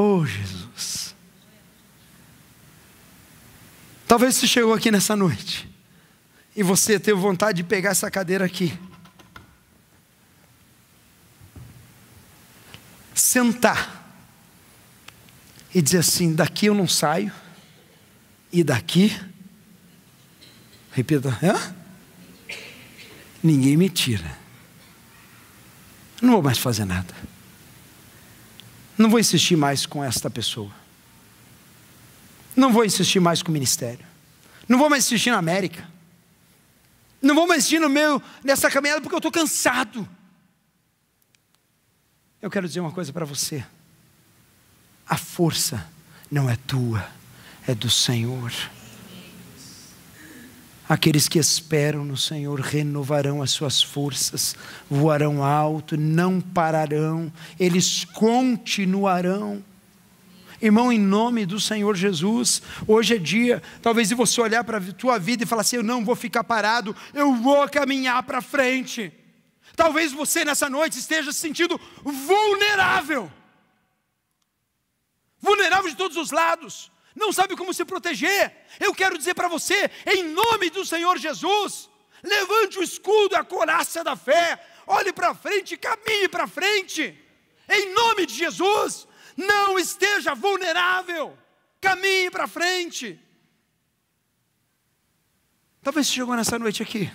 Oh, 0.00 0.24
Jesus. 0.24 1.12
Talvez 4.06 4.36
você 4.36 4.46
chegou 4.46 4.72
aqui 4.72 4.92
nessa 4.92 5.16
noite 5.16 5.68
e 6.54 6.62
você 6.62 7.00
teve 7.00 7.18
vontade 7.18 7.56
de 7.56 7.68
pegar 7.68 7.90
essa 7.90 8.08
cadeira 8.08 8.44
aqui. 8.44 8.78
Sentar 13.12 14.08
e 15.74 15.82
dizer 15.82 15.98
assim: 15.98 16.32
daqui 16.32 16.66
eu 16.66 16.76
não 16.76 16.86
saio, 16.86 17.32
e 18.52 18.62
daqui, 18.62 19.20
repita, 20.92 21.36
hã? 21.42 21.74
ninguém 23.42 23.76
me 23.76 23.90
tira. 23.90 24.38
Não 26.22 26.34
vou 26.34 26.42
mais 26.44 26.58
fazer 26.58 26.84
nada. 26.84 27.12
Não 28.98 29.08
vou 29.08 29.20
insistir 29.20 29.56
mais 29.56 29.86
com 29.86 30.02
esta 30.02 30.28
pessoa. 30.28 30.72
Não 32.56 32.72
vou 32.72 32.84
insistir 32.84 33.20
mais 33.20 33.40
com 33.40 33.50
o 33.50 33.52
ministério. 33.52 34.04
Não 34.68 34.76
vou 34.76 34.90
mais 34.90 35.04
insistir 35.04 35.30
na 35.30 35.38
América. 35.38 35.88
Não 37.22 37.34
vou 37.34 37.46
mais 37.46 37.60
insistir 37.60 37.78
no 37.78 37.88
meu 37.88 38.20
nessa 38.42 38.68
caminhada 38.68 39.00
porque 39.00 39.14
eu 39.14 39.18
estou 39.18 39.30
cansado. 39.30 40.06
Eu 42.42 42.50
quero 42.50 42.66
dizer 42.66 42.80
uma 42.80 42.90
coisa 42.90 43.12
para 43.12 43.24
você. 43.24 43.64
A 45.06 45.16
força 45.16 45.88
não 46.30 46.50
é 46.50 46.56
tua, 46.56 47.08
é 47.66 47.74
do 47.74 47.88
Senhor. 47.88 48.52
Aqueles 50.88 51.28
que 51.28 51.38
esperam 51.38 52.02
no 52.02 52.16
Senhor 52.16 52.58
renovarão 52.60 53.42
as 53.42 53.50
suas 53.50 53.82
forças, 53.82 54.56
voarão 54.88 55.44
alto, 55.44 55.98
não 55.98 56.40
pararão, 56.40 57.30
eles 57.60 58.04
continuarão. 58.06 59.62
Irmão, 60.62 60.90
em 60.90 60.98
nome 60.98 61.44
do 61.44 61.60
Senhor 61.60 61.94
Jesus, 61.94 62.62
hoje 62.86 63.16
é 63.16 63.18
dia, 63.18 63.62
talvez 63.82 64.10
você 64.10 64.40
olhar 64.40 64.64
para 64.64 64.78
a 64.78 64.92
tua 64.92 65.18
vida 65.18 65.44
e 65.44 65.46
falar 65.46 65.60
assim: 65.60 65.76
eu 65.76 65.82
não 65.82 66.02
vou 66.04 66.16
ficar 66.16 66.42
parado, 66.42 66.96
eu 67.12 67.34
vou 67.34 67.68
caminhar 67.68 68.22
para 68.22 68.40
frente. 68.40 69.12
Talvez 69.76 70.10
você 70.10 70.42
nessa 70.42 70.70
noite 70.70 70.98
esteja 70.98 71.32
se 71.32 71.38
sentindo 71.38 71.78
vulnerável, 72.02 73.30
vulnerável 75.38 75.90
de 75.90 75.96
todos 75.96 76.16
os 76.16 76.30
lados 76.30 76.90
não 77.18 77.32
sabe 77.32 77.56
como 77.56 77.74
se 77.74 77.84
proteger. 77.84 78.54
Eu 78.80 78.94
quero 78.94 79.18
dizer 79.18 79.34
para 79.34 79.48
você, 79.48 79.90
em 80.06 80.22
nome 80.24 80.70
do 80.70 80.84
Senhor 80.86 81.18
Jesus, 81.18 81.90
levante 82.22 82.78
o 82.78 82.82
escudo, 82.82 83.36
a 83.36 83.44
coraça 83.44 84.02
da 84.02 84.16
fé, 84.16 84.64
olhe 84.86 85.12
para 85.12 85.34
frente, 85.34 85.76
caminhe 85.76 86.28
para 86.28 86.46
frente, 86.46 87.16
em 87.68 87.92
nome 87.92 88.24
de 88.26 88.34
Jesus, 88.34 89.06
não 89.36 89.78
esteja 89.78 90.34
vulnerável, 90.34 91.36
caminhe 91.80 92.30
para 92.30 92.46
frente. 92.46 93.20
Talvez 95.82 96.06
você 96.06 96.14
chegou 96.14 96.34
nessa 96.34 96.58
noite 96.58 96.82
aqui, 96.82 97.10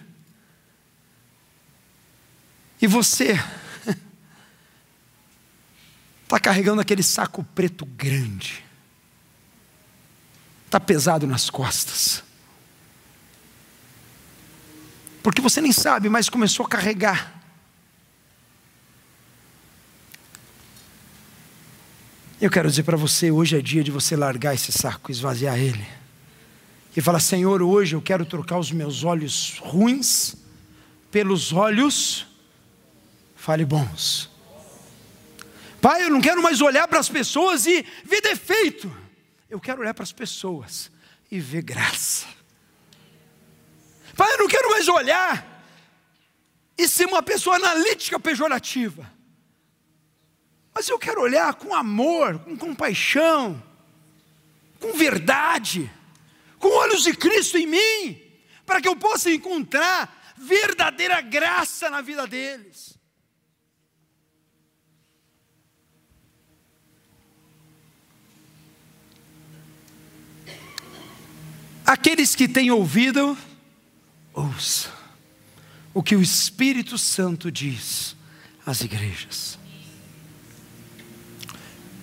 e 2.81 2.87
você 2.87 3.39
está 6.23 6.39
carregando 6.41 6.81
aquele 6.81 7.03
saco 7.03 7.43
preto 7.55 7.85
grande, 7.85 8.62
está 10.73 10.79
pesado 10.79 11.27
nas 11.27 11.51
costas. 11.51 12.23
Porque 15.21 15.39
você 15.39 15.61
nem 15.61 15.71
sabe, 15.71 16.09
mas 16.09 16.29
começou 16.29 16.65
a 16.65 16.69
carregar. 16.69 17.41
Eu 22.41 22.49
quero 22.49 22.67
dizer 22.67 22.83
para 22.83 22.97
você: 22.97 23.29
hoje 23.29 23.55
é 23.55 23.61
dia 23.61 23.83
de 23.83 23.91
você 23.91 24.15
largar 24.15 24.55
esse 24.55 24.71
saco, 24.71 25.11
esvaziar 25.11 25.59
ele. 25.59 25.85
E 26.97 27.01
falar: 27.01 27.19
Senhor, 27.19 27.61
hoje 27.61 27.95
eu 27.95 28.01
quero 28.01 28.25
trocar 28.25 28.57
os 28.57 28.71
meus 28.71 29.03
olhos 29.03 29.59
ruins 29.59 30.35
pelos 31.11 31.53
olhos, 31.53 32.25
fale 33.35 33.63
bons. 33.63 34.27
Pai, 35.79 36.03
eu 36.03 36.09
não 36.09 36.19
quero 36.19 36.41
mais 36.41 36.61
olhar 36.61 36.87
para 36.87 36.99
as 36.99 37.09
pessoas 37.09 37.67
e 37.67 37.85
ver 38.03 38.21
defeito. 38.21 39.02
Eu 39.53 39.59
quero 39.59 39.81
olhar 39.81 39.93
para 39.93 40.01
as 40.01 40.11
pessoas 40.11 40.89
e 41.29 41.39
ver 41.39 41.61
graça. 41.61 42.25
Pai, 44.17 44.33
eu 44.33 44.39
não 44.39 44.47
quero 44.47 44.67
mais 44.71 44.87
olhar 44.87 45.63
e 46.75 46.87
ser 46.87 47.05
uma 47.05 47.21
pessoa 47.21 47.57
analítica 47.57 48.19
pejorativa. 48.19 49.07
Mas 50.73 50.89
eu 50.89 50.97
quero 50.97 51.21
olhar 51.21 51.53
com 51.53 51.71
amor, 51.71 52.39
com 52.39 52.57
compaixão, 52.57 53.61
com 54.79 54.91
verdade, 54.93 55.87
com 56.57 56.69
olhos 56.69 57.03
de 57.03 57.15
Cristo 57.15 57.55
em 57.55 57.67
mim, 57.67 58.23
para 58.65 58.81
que 58.81 58.87
eu 58.87 58.95
possa 58.95 59.29
encontrar 59.29 60.33
verdadeira 60.35 61.21
graça 61.21 61.91
na 61.91 62.01
vida 62.01 62.25
deles. 62.25 62.97
Aqueles 71.85 72.35
que 72.35 72.47
têm 72.47 72.71
ouvido, 72.71 73.37
ouça 74.33 74.89
o 75.93 76.01
que 76.01 76.15
o 76.15 76.21
Espírito 76.21 76.97
Santo 76.97 77.51
diz 77.51 78.15
às 78.65 78.81
igrejas. 78.81 79.59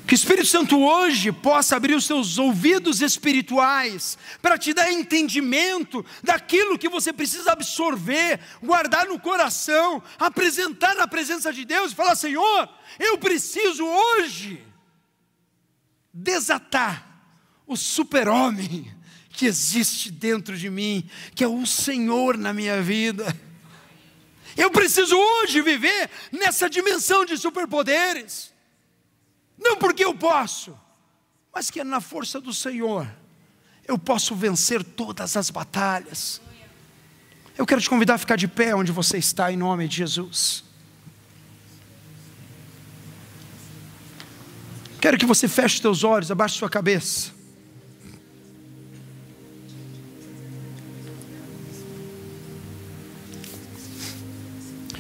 Que 0.07 0.15
o 0.15 0.17
Espírito 0.17 0.47
Santo 0.47 0.79
hoje 0.81 1.31
possa 1.31 1.77
abrir 1.77 1.95
os 1.95 2.05
seus 2.05 2.37
ouvidos 2.37 3.01
espirituais 3.01 4.19
para 4.43 4.59
te 4.59 4.75
dar 4.75 4.91
entendimento 4.91 6.05
daquilo 6.23 6.79
que 6.79 6.89
você 6.89 7.13
precisa 7.13 7.53
absorver, 7.53 8.41
guardar 8.61 9.07
no 9.07 9.21
coração, 9.21 10.03
apresentar 10.19 10.97
na 10.97 11.07
presença 11.07 11.53
de 11.53 11.65
Deus 11.65 11.93
e 11.93 11.95
falar: 11.95 12.17
Senhor, 12.17 12.69
eu 12.99 13.19
preciso 13.19 13.85
hoje 13.85 14.65
desatar 16.13 17.07
o 17.67 17.77
super-homem 17.77 18.93
que 19.31 19.47
existe 19.47 20.11
dentro 20.11 20.57
de 20.57 20.69
mim, 20.69 21.09
que 21.35 21.45
é 21.45 21.49
o 21.49 21.65
Senhor 21.67 22.37
na 22.37 22.53
minha 22.53 22.83
vida. 22.83 23.35
Eu 24.57 24.71
preciso 24.71 25.17
hoje 25.17 25.63
viver 25.63 26.11
nessa 26.33 26.69
dimensão 26.69 27.25
de 27.25 27.37
superpoderes, 27.39 28.53
não 29.59 29.77
porque 29.77 30.05
eu 30.05 30.15
posso, 30.15 30.79
mas 31.55 31.71
que 31.71 31.81
é 31.81 31.85
na 31.85 32.01
força 32.01 32.41
do 32.41 32.53
Senhor 32.53 33.07
eu 33.91 33.99
posso 33.99 34.37
vencer 34.37 34.85
todas 34.85 35.37
as 35.37 35.51
batalhas. 35.51 36.41
Eu 37.59 37.67
quero 37.67 37.81
te 37.81 37.91
convidar 37.91 38.15
a 38.15 38.19
ficar 38.19 38.37
de 38.37 38.47
pé 38.47 38.75
onde 38.75 38.93
você 38.93 39.19
está, 39.19 39.51
em 39.53 39.57
nome 39.57 39.89
de 39.89 39.97
Jesus. 39.97 40.65
Quero 45.01 45.19
que 45.19 45.27
você 45.27 45.49
feche 45.49 45.77
os 45.77 45.81
teus 45.81 46.05
olhos, 46.05 46.31
abaixe 46.31 46.57
sua 46.57 46.71
cabeça. 46.71 47.33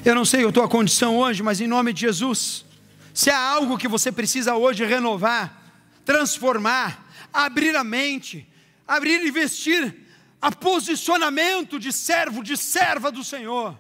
Eu 0.03 0.15
não 0.15 0.25
sei 0.25 0.47
a 0.47 0.53
tua 0.53 0.67
condição 0.67 1.19
hoje, 1.19 1.43
mas 1.43 1.61
em 1.61 1.67
nome 1.67 1.93
de 1.93 2.01
Jesus, 2.01 2.65
se 3.13 3.29
há 3.29 3.39
algo 3.39 3.77
que 3.77 3.87
você 3.87 4.11
precisa 4.11 4.55
hoje 4.55 4.83
renovar, 4.87 5.75
transformar, 6.07 7.07
abrir 7.31 7.77
a 7.77 7.85
mente, 7.85 8.49
abrir 8.89 9.23
e 9.23 9.31
vestir 9.31 9.95
a 10.41 10.51
posicionamento 10.51 11.79
de 11.79 11.93
servo, 11.93 12.43
de 12.43 12.57
serva 12.57 13.13
do 13.13 13.23
Senhor. 13.23 13.79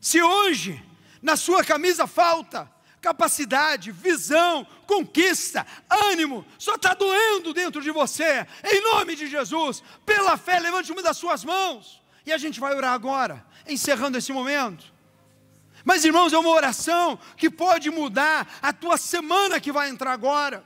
Se 0.00 0.20
hoje 0.20 0.82
na 1.22 1.36
sua 1.36 1.62
camisa 1.62 2.08
falta 2.08 2.68
capacidade, 3.00 3.92
visão, 3.92 4.66
conquista, 4.86 5.64
ânimo, 6.10 6.44
só 6.58 6.74
está 6.74 6.94
doendo 6.94 7.52
dentro 7.52 7.80
de 7.80 7.90
você, 7.92 8.44
em 8.64 8.82
nome 8.82 9.14
de 9.14 9.28
Jesus, 9.28 9.84
pela 10.04 10.36
fé, 10.36 10.58
levante 10.58 10.90
uma 10.90 11.02
das 11.02 11.18
suas 11.18 11.44
mãos, 11.44 12.02
e 12.26 12.32
a 12.32 12.38
gente 12.38 12.58
vai 12.58 12.74
orar 12.74 12.92
agora 12.92 13.44
encerrando 13.66 14.18
esse 14.18 14.32
momento. 14.32 14.92
Mas, 15.84 16.04
irmãos, 16.04 16.32
é 16.32 16.38
uma 16.38 16.50
oração 16.50 17.18
que 17.36 17.50
pode 17.50 17.90
mudar 17.90 18.58
a 18.62 18.72
tua 18.72 18.96
semana 18.96 19.60
que 19.60 19.70
vai 19.70 19.90
entrar 19.90 20.12
agora. 20.12 20.64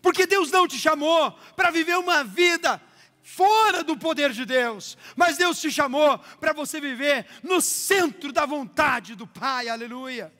Porque 0.00 0.26
Deus 0.26 0.50
não 0.50 0.66
te 0.68 0.78
chamou 0.78 1.32
para 1.56 1.70
viver 1.70 1.96
uma 1.98 2.24
vida 2.24 2.80
fora 3.22 3.82
do 3.82 3.96
poder 3.96 4.32
de 4.32 4.44
Deus, 4.44 4.98
mas 5.16 5.38
Deus 5.38 5.58
te 5.58 5.70
chamou 5.70 6.18
para 6.38 6.52
você 6.52 6.78
viver 6.78 7.26
no 7.42 7.60
centro 7.60 8.30
da 8.30 8.44
vontade 8.44 9.14
do 9.14 9.26
Pai, 9.26 9.68
aleluia. 9.68 10.30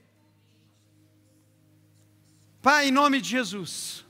Pai, 2.60 2.88
em 2.88 2.90
nome 2.90 3.20
de 3.22 3.28
Jesus, 3.30 4.03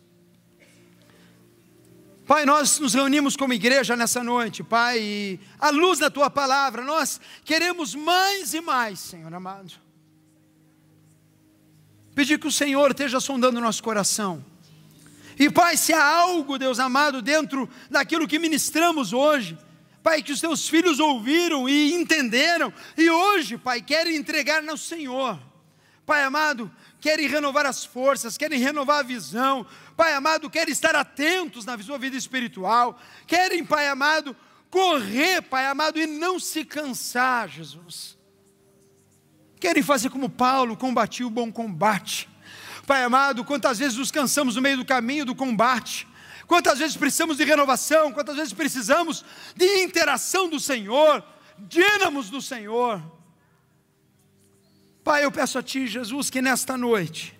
Pai, 2.26 2.46
nós 2.46 2.78
nos 2.78 2.94
reunimos 2.94 3.36
como 3.36 3.52
igreja 3.52 3.94
nessa 3.94 4.24
noite, 4.24 4.62
Pai, 4.62 4.98
e 4.98 5.40
à 5.58 5.68
luz 5.68 5.98
da 5.98 6.08
tua 6.08 6.30
palavra, 6.30 6.82
nós 6.82 7.20
queremos 7.44 7.94
mais 7.94 8.54
e 8.54 8.62
mais, 8.62 8.98
Senhor 8.98 9.32
amado. 9.32 9.72
Pedir 12.14 12.38
que 12.38 12.46
o 12.46 12.52
Senhor 12.52 12.90
esteja 12.92 13.20
sondando 13.20 13.58
o 13.58 13.60
nosso 13.60 13.82
coração. 13.82 14.42
E, 15.38 15.50
Pai, 15.50 15.76
se 15.76 15.92
há 15.92 16.02
algo, 16.02 16.58
Deus 16.58 16.78
amado, 16.78 17.20
dentro 17.20 17.68
daquilo 17.90 18.26
que 18.26 18.38
ministramos 18.38 19.12
hoje, 19.12 19.58
Pai, 20.02 20.22
que 20.22 20.32
os 20.32 20.40
teus 20.40 20.66
filhos 20.66 21.00
ouviram 21.00 21.68
e 21.68 21.92
entenderam, 21.92 22.72
e 22.96 23.10
hoje, 23.10 23.58
Pai, 23.58 23.82
querem 23.82 24.16
entregar 24.16 24.62
no 24.62 24.78
Senhor. 24.78 25.38
Pai 26.06 26.22
amado, 26.22 26.70
querem 27.04 27.28
renovar 27.28 27.66
as 27.66 27.84
forças, 27.84 28.38
querem 28.38 28.58
renovar 28.58 29.00
a 29.00 29.02
visão, 29.02 29.66
Pai 29.94 30.14
amado, 30.14 30.48
querem 30.48 30.72
estar 30.72 30.96
atentos 30.96 31.66
na 31.66 31.78
sua 31.82 31.98
vida 31.98 32.16
espiritual, 32.16 32.98
querem, 33.26 33.62
Pai 33.62 33.88
amado, 33.88 34.34
correr, 34.70 35.42
Pai 35.42 35.66
amado, 35.66 36.00
e 36.00 36.06
não 36.06 36.40
se 36.40 36.64
cansar, 36.64 37.46
Jesus. 37.50 38.16
Querem 39.60 39.82
fazer 39.82 40.08
como 40.08 40.30
Paulo, 40.30 40.78
combatir 40.78 41.26
o 41.26 41.30
bom 41.30 41.52
combate. 41.52 42.26
Pai 42.86 43.04
amado, 43.04 43.44
quantas 43.44 43.80
vezes 43.80 43.98
nos 43.98 44.10
cansamos 44.10 44.56
no 44.56 44.62
meio 44.62 44.78
do 44.78 44.84
caminho 44.86 45.26
do 45.26 45.34
combate, 45.34 46.08
quantas 46.46 46.78
vezes 46.78 46.96
precisamos 46.96 47.36
de 47.36 47.44
renovação, 47.44 48.12
quantas 48.12 48.36
vezes 48.36 48.54
precisamos 48.54 49.22
de 49.54 49.82
interação 49.82 50.48
do 50.48 50.58
Senhor, 50.58 51.22
dínamos 51.58 52.30
do 52.30 52.40
Senhor. 52.40 53.02
Pai, 55.04 55.22
eu 55.22 55.30
peço 55.30 55.58
a 55.58 55.62
Ti, 55.62 55.86
Jesus, 55.86 56.30
que 56.30 56.40
nesta 56.40 56.78
noite 56.78 57.38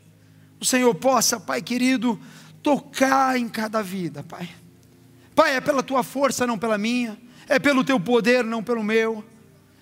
o 0.60 0.64
Senhor 0.66 0.94
possa, 0.94 1.40
Pai 1.40 1.62
querido, 1.62 2.20
tocar 2.62 3.38
em 3.38 3.48
cada 3.48 3.82
vida, 3.82 4.22
Pai. 4.22 4.48
Pai, 5.34 5.56
é 5.56 5.60
pela 5.62 5.82
Tua 5.82 6.02
força, 6.02 6.46
não 6.46 6.58
pela 6.58 6.76
minha, 6.76 7.18
é 7.48 7.58
pelo 7.58 7.82
Teu 7.82 7.98
poder, 7.98 8.44
não 8.44 8.62
pelo 8.62 8.84
meu. 8.84 9.24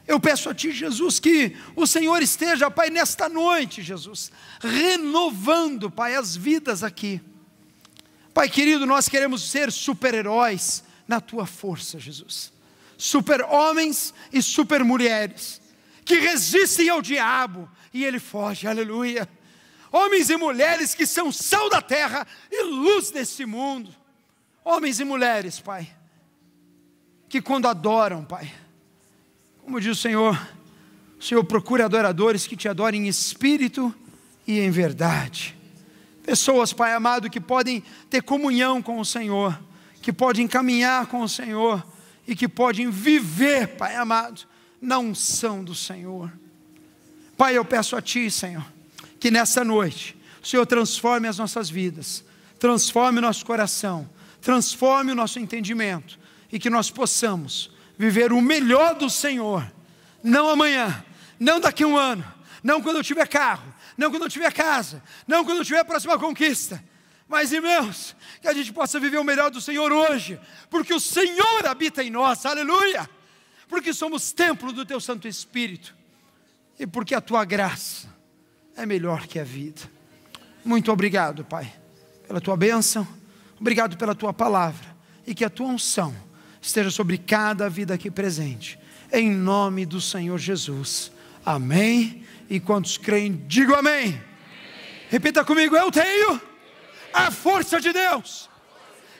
Eu 0.07 0.20
peço 0.20 0.49
a 0.49 0.55
Ti, 0.55 0.70
Jesus, 0.70 1.18
que 1.18 1.57
o 1.74 1.85
Senhor 1.87 2.22
esteja, 2.22 2.70
Pai, 2.70 2.89
nesta 2.89 3.28
noite, 3.28 3.83
Jesus, 3.83 4.30
renovando, 4.61 5.91
Pai, 5.91 6.14
as 6.14 6.37
vidas 6.37 6.85
aqui. 6.85 7.20
Pai 8.33 8.49
querido, 8.49 8.87
nós 8.87 9.09
queremos 9.09 9.51
ser 9.51 9.72
super-heróis 9.72 10.85
na 11.09 11.20
Tua 11.20 11.47
força, 11.47 11.99
Jesus. 11.99 12.53
Super-homens 12.97 14.14
e 14.33 14.41
super-mulheres, 14.41 15.62
que 16.05 16.18
resistem 16.18 16.88
ao 16.88 17.03
diabo 17.03 17.68
e 17.92 18.05
ele 18.05 18.18
foge, 18.18 18.66
aleluia. 18.66 19.28
Homens 19.90 20.30
e 20.30 20.36
mulheres 20.36 20.94
que 20.94 21.07
são 21.07 21.30
sal 21.30 21.68
da 21.68 21.82
terra 21.82 22.26
e 22.50 22.64
luz 22.64 23.11
desse 23.11 23.44
mundo. 23.44 23.94
Homens 24.64 25.00
e 25.00 25.05
mulheres, 25.05 25.61
Pai, 25.61 25.88
que 27.28 27.42
quando 27.42 27.68
adoram, 27.68 28.24
Pai, 28.24 28.53
como 29.62 29.80
diz 29.80 29.98
o 29.98 30.00
Senhor, 30.00 30.40
o 31.18 31.22
Senhor 31.22 31.44
procura 31.44 31.84
adoradores 31.84 32.46
que 32.46 32.57
te 32.57 32.68
adorem 32.68 33.05
em 33.05 33.09
espírito 33.09 33.94
e 34.46 34.61
em 34.61 34.70
verdade. 34.70 35.57
Pessoas, 36.22 36.72
Pai 36.72 36.94
amado, 36.94 37.28
que 37.28 37.40
podem 37.40 37.82
ter 38.09 38.22
comunhão 38.22 38.80
com 38.80 38.98
o 38.98 39.05
Senhor, 39.05 39.61
que 40.00 40.12
podem 40.12 40.48
caminhar 40.48 41.07
com 41.07 41.20
o 41.20 41.28
Senhor 41.28 41.84
e 42.26 42.34
que 42.34 42.48
podem 42.48 42.90
viver, 42.90 43.76
Pai 43.76 43.96
amado, 43.96 44.46
na 44.83 44.99
unção 44.99 45.62
do 45.62 45.76
Senhor. 45.76 46.30
Pai, 47.37 47.57
eu 47.57 47.64
peço 47.64 47.95
a 47.95 48.03
Ti, 48.03 48.28
Senhor, 48.28 48.64
que 49.20 49.30
nessa 49.30 49.64
noite 49.64 50.16
o 50.43 50.47
Senhor 50.47 50.66
transforme 50.66 51.28
as 51.28 51.39
nossas 51.39 51.70
vidas, 51.70 52.24
transforme 52.59 53.20
o 53.20 53.22
nosso 53.22 53.47
coração, 53.47 54.11
transforme 54.41 55.12
o 55.12 55.14
nosso 55.14 55.39
entendimento 55.39 56.18
e 56.51 56.59
que 56.59 56.68
nós 56.68 56.91
possamos 56.91 57.70
viver 57.97 58.33
o 58.33 58.43
melhor 58.43 58.97
do 58.97 59.09
Senhor, 59.09 59.72
não 60.22 60.49
amanhã, 60.49 61.05
não 61.39 61.61
daqui 61.61 61.85
a 61.85 61.87
um 61.87 61.97
ano, 61.97 62.24
não 62.62 62.83
quando 62.83 62.97
eu 62.97 63.05
tiver 63.05 63.26
carro, 63.28 63.72
não 63.97 64.11
quando 64.11 64.24
eu 64.24 64.28
tiver 64.28 64.53
casa, 64.53 65.03
não 65.26 65.45
quando 65.45 65.59
eu 65.59 65.64
tiver 65.64 65.80
a 65.80 65.85
próxima 65.85 66.18
conquista, 66.18 66.83
mas 67.28 67.53
irmãos, 67.53 68.16
que 68.41 68.49
a 68.49 68.53
gente 68.53 68.72
possa 68.72 68.99
viver 68.99 69.18
o 69.18 69.24
melhor 69.24 69.51
do 69.51 69.61
Senhor 69.61 69.93
hoje, 69.93 70.41
porque 70.68 70.93
o 70.93 71.01
Senhor 71.01 71.66
habita 71.66 72.03
em 72.03 72.11
nós, 72.11 72.45
aleluia, 72.45 73.09
porque 73.69 73.93
somos 73.93 74.33
templo 74.33 74.73
do 74.73 74.85
Teu 74.85 75.01
Santo 75.01 75.27
Espírito 75.27 75.95
e 76.79 76.87
porque 76.87 77.15
a 77.15 77.21
Tua 77.21 77.45
graça 77.45 78.09
é 78.77 78.85
melhor 78.87 79.27
que 79.27 79.39
a 79.39 79.45
vida. 79.45 79.83
Muito 80.65 80.93
obrigado, 80.93 81.45
Pai, 81.45 81.73
pela 82.27 82.41
Tua 82.41 82.57
bênção, 82.57 83.07
obrigado 83.59 83.97
pela 83.97 84.15
Tua 84.15 84.33
palavra 84.33 84.97
e 85.27 85.35
que 85.35 85.45
a 85.45 85.51
Tua 85.51 85.69
unção 85.69 86.15
esteja 86.61 86.91
sobre 86.91 87.19
cada 87.19 87.69
vida 87.69 87.95
aqui 87.95 88.11
presente. 88.11 88.79
Em 89.13 89.31
nome 89.31 89.85
do 89.85 90.01
Senhor 90.01 90.39
Jesus. 90.39 91.13
Amém. 91.45 92.25
E 92.49 92.61
quantos 92.61 92.97
creem, 92.97 93.45
digam 93.47 93.75
amém. 93.75 94.05
amém. 94.05 94.23
Repita 95.11 95.45
comigo: 95.45 95.77
Eu 95.77 95.91
tenho 95.91 96.41
a 97.13 97.31
força 97.31 97.81
de 97.81 97.93
Deus. 97.93 98.49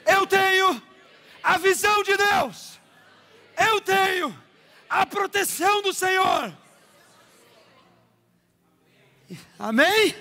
Eu 0.05 0.25
tenho 0.25 0.81
a 1.43 1.57
visão 1.57 2.03
de 2.03 2.15
Deus. 2.17 2.72
Eu 3.57 3.81
tenho 3.81 4.35
a 4.89 5.05
proteção 5.05 5.81
do 5.81 5.93
Senhor. 5.93 6.53
Amém? 9.57 10.15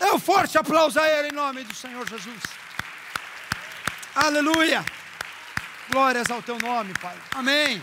É 0.00 0.12
um 0.12 0.18
forte 0.18 0.58
aplauso 0.58 0.98
a 1.00 1.08
Ele 1.08 1.28
em 1.28 1.32
nome 1.32 1.64
do 1.64 1.74
Senhor 1.74 2.06
Jesus. 2.08 2.42
Aleluia. 4.14 4.84
Glórias 5.90 6.30
ao 6.30 6.42
teu 6.42 6.58
nome, 6.58 6.92
Pai. 7.00 7.16
Amém. 7.34 7.82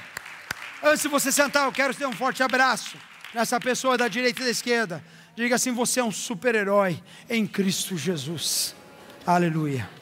Antes 0.84 1.04
de 1.04 1.08
você 1.08 1.32
sentar, 1.32 1.66
eu 1.66 1.72
quero 1.72 1.94
te 1.94 2.00
dar 2.00 2.08
um 2.08 2.14
forte 2.14 2.42
abraço 2.42 2.98
nessa 3.34 3.60
pessoa 3.60 3.98
da 3.98 4.08
direita 4.08 4.42
e 4.42 4.46
da 4.46 4.52
esquerda. 4.52 5.04
Diga 5.36 5.56
assim: 5.56 5.72
você 5.72 6.00
é 6.00 6.04
um 6.04 6.12
super-herói 6.12 7.02
em 7.30 7.46
Cristo 7.48 7.98
Jesus. 7.98 8.76
Aleluia. 9.26 10.01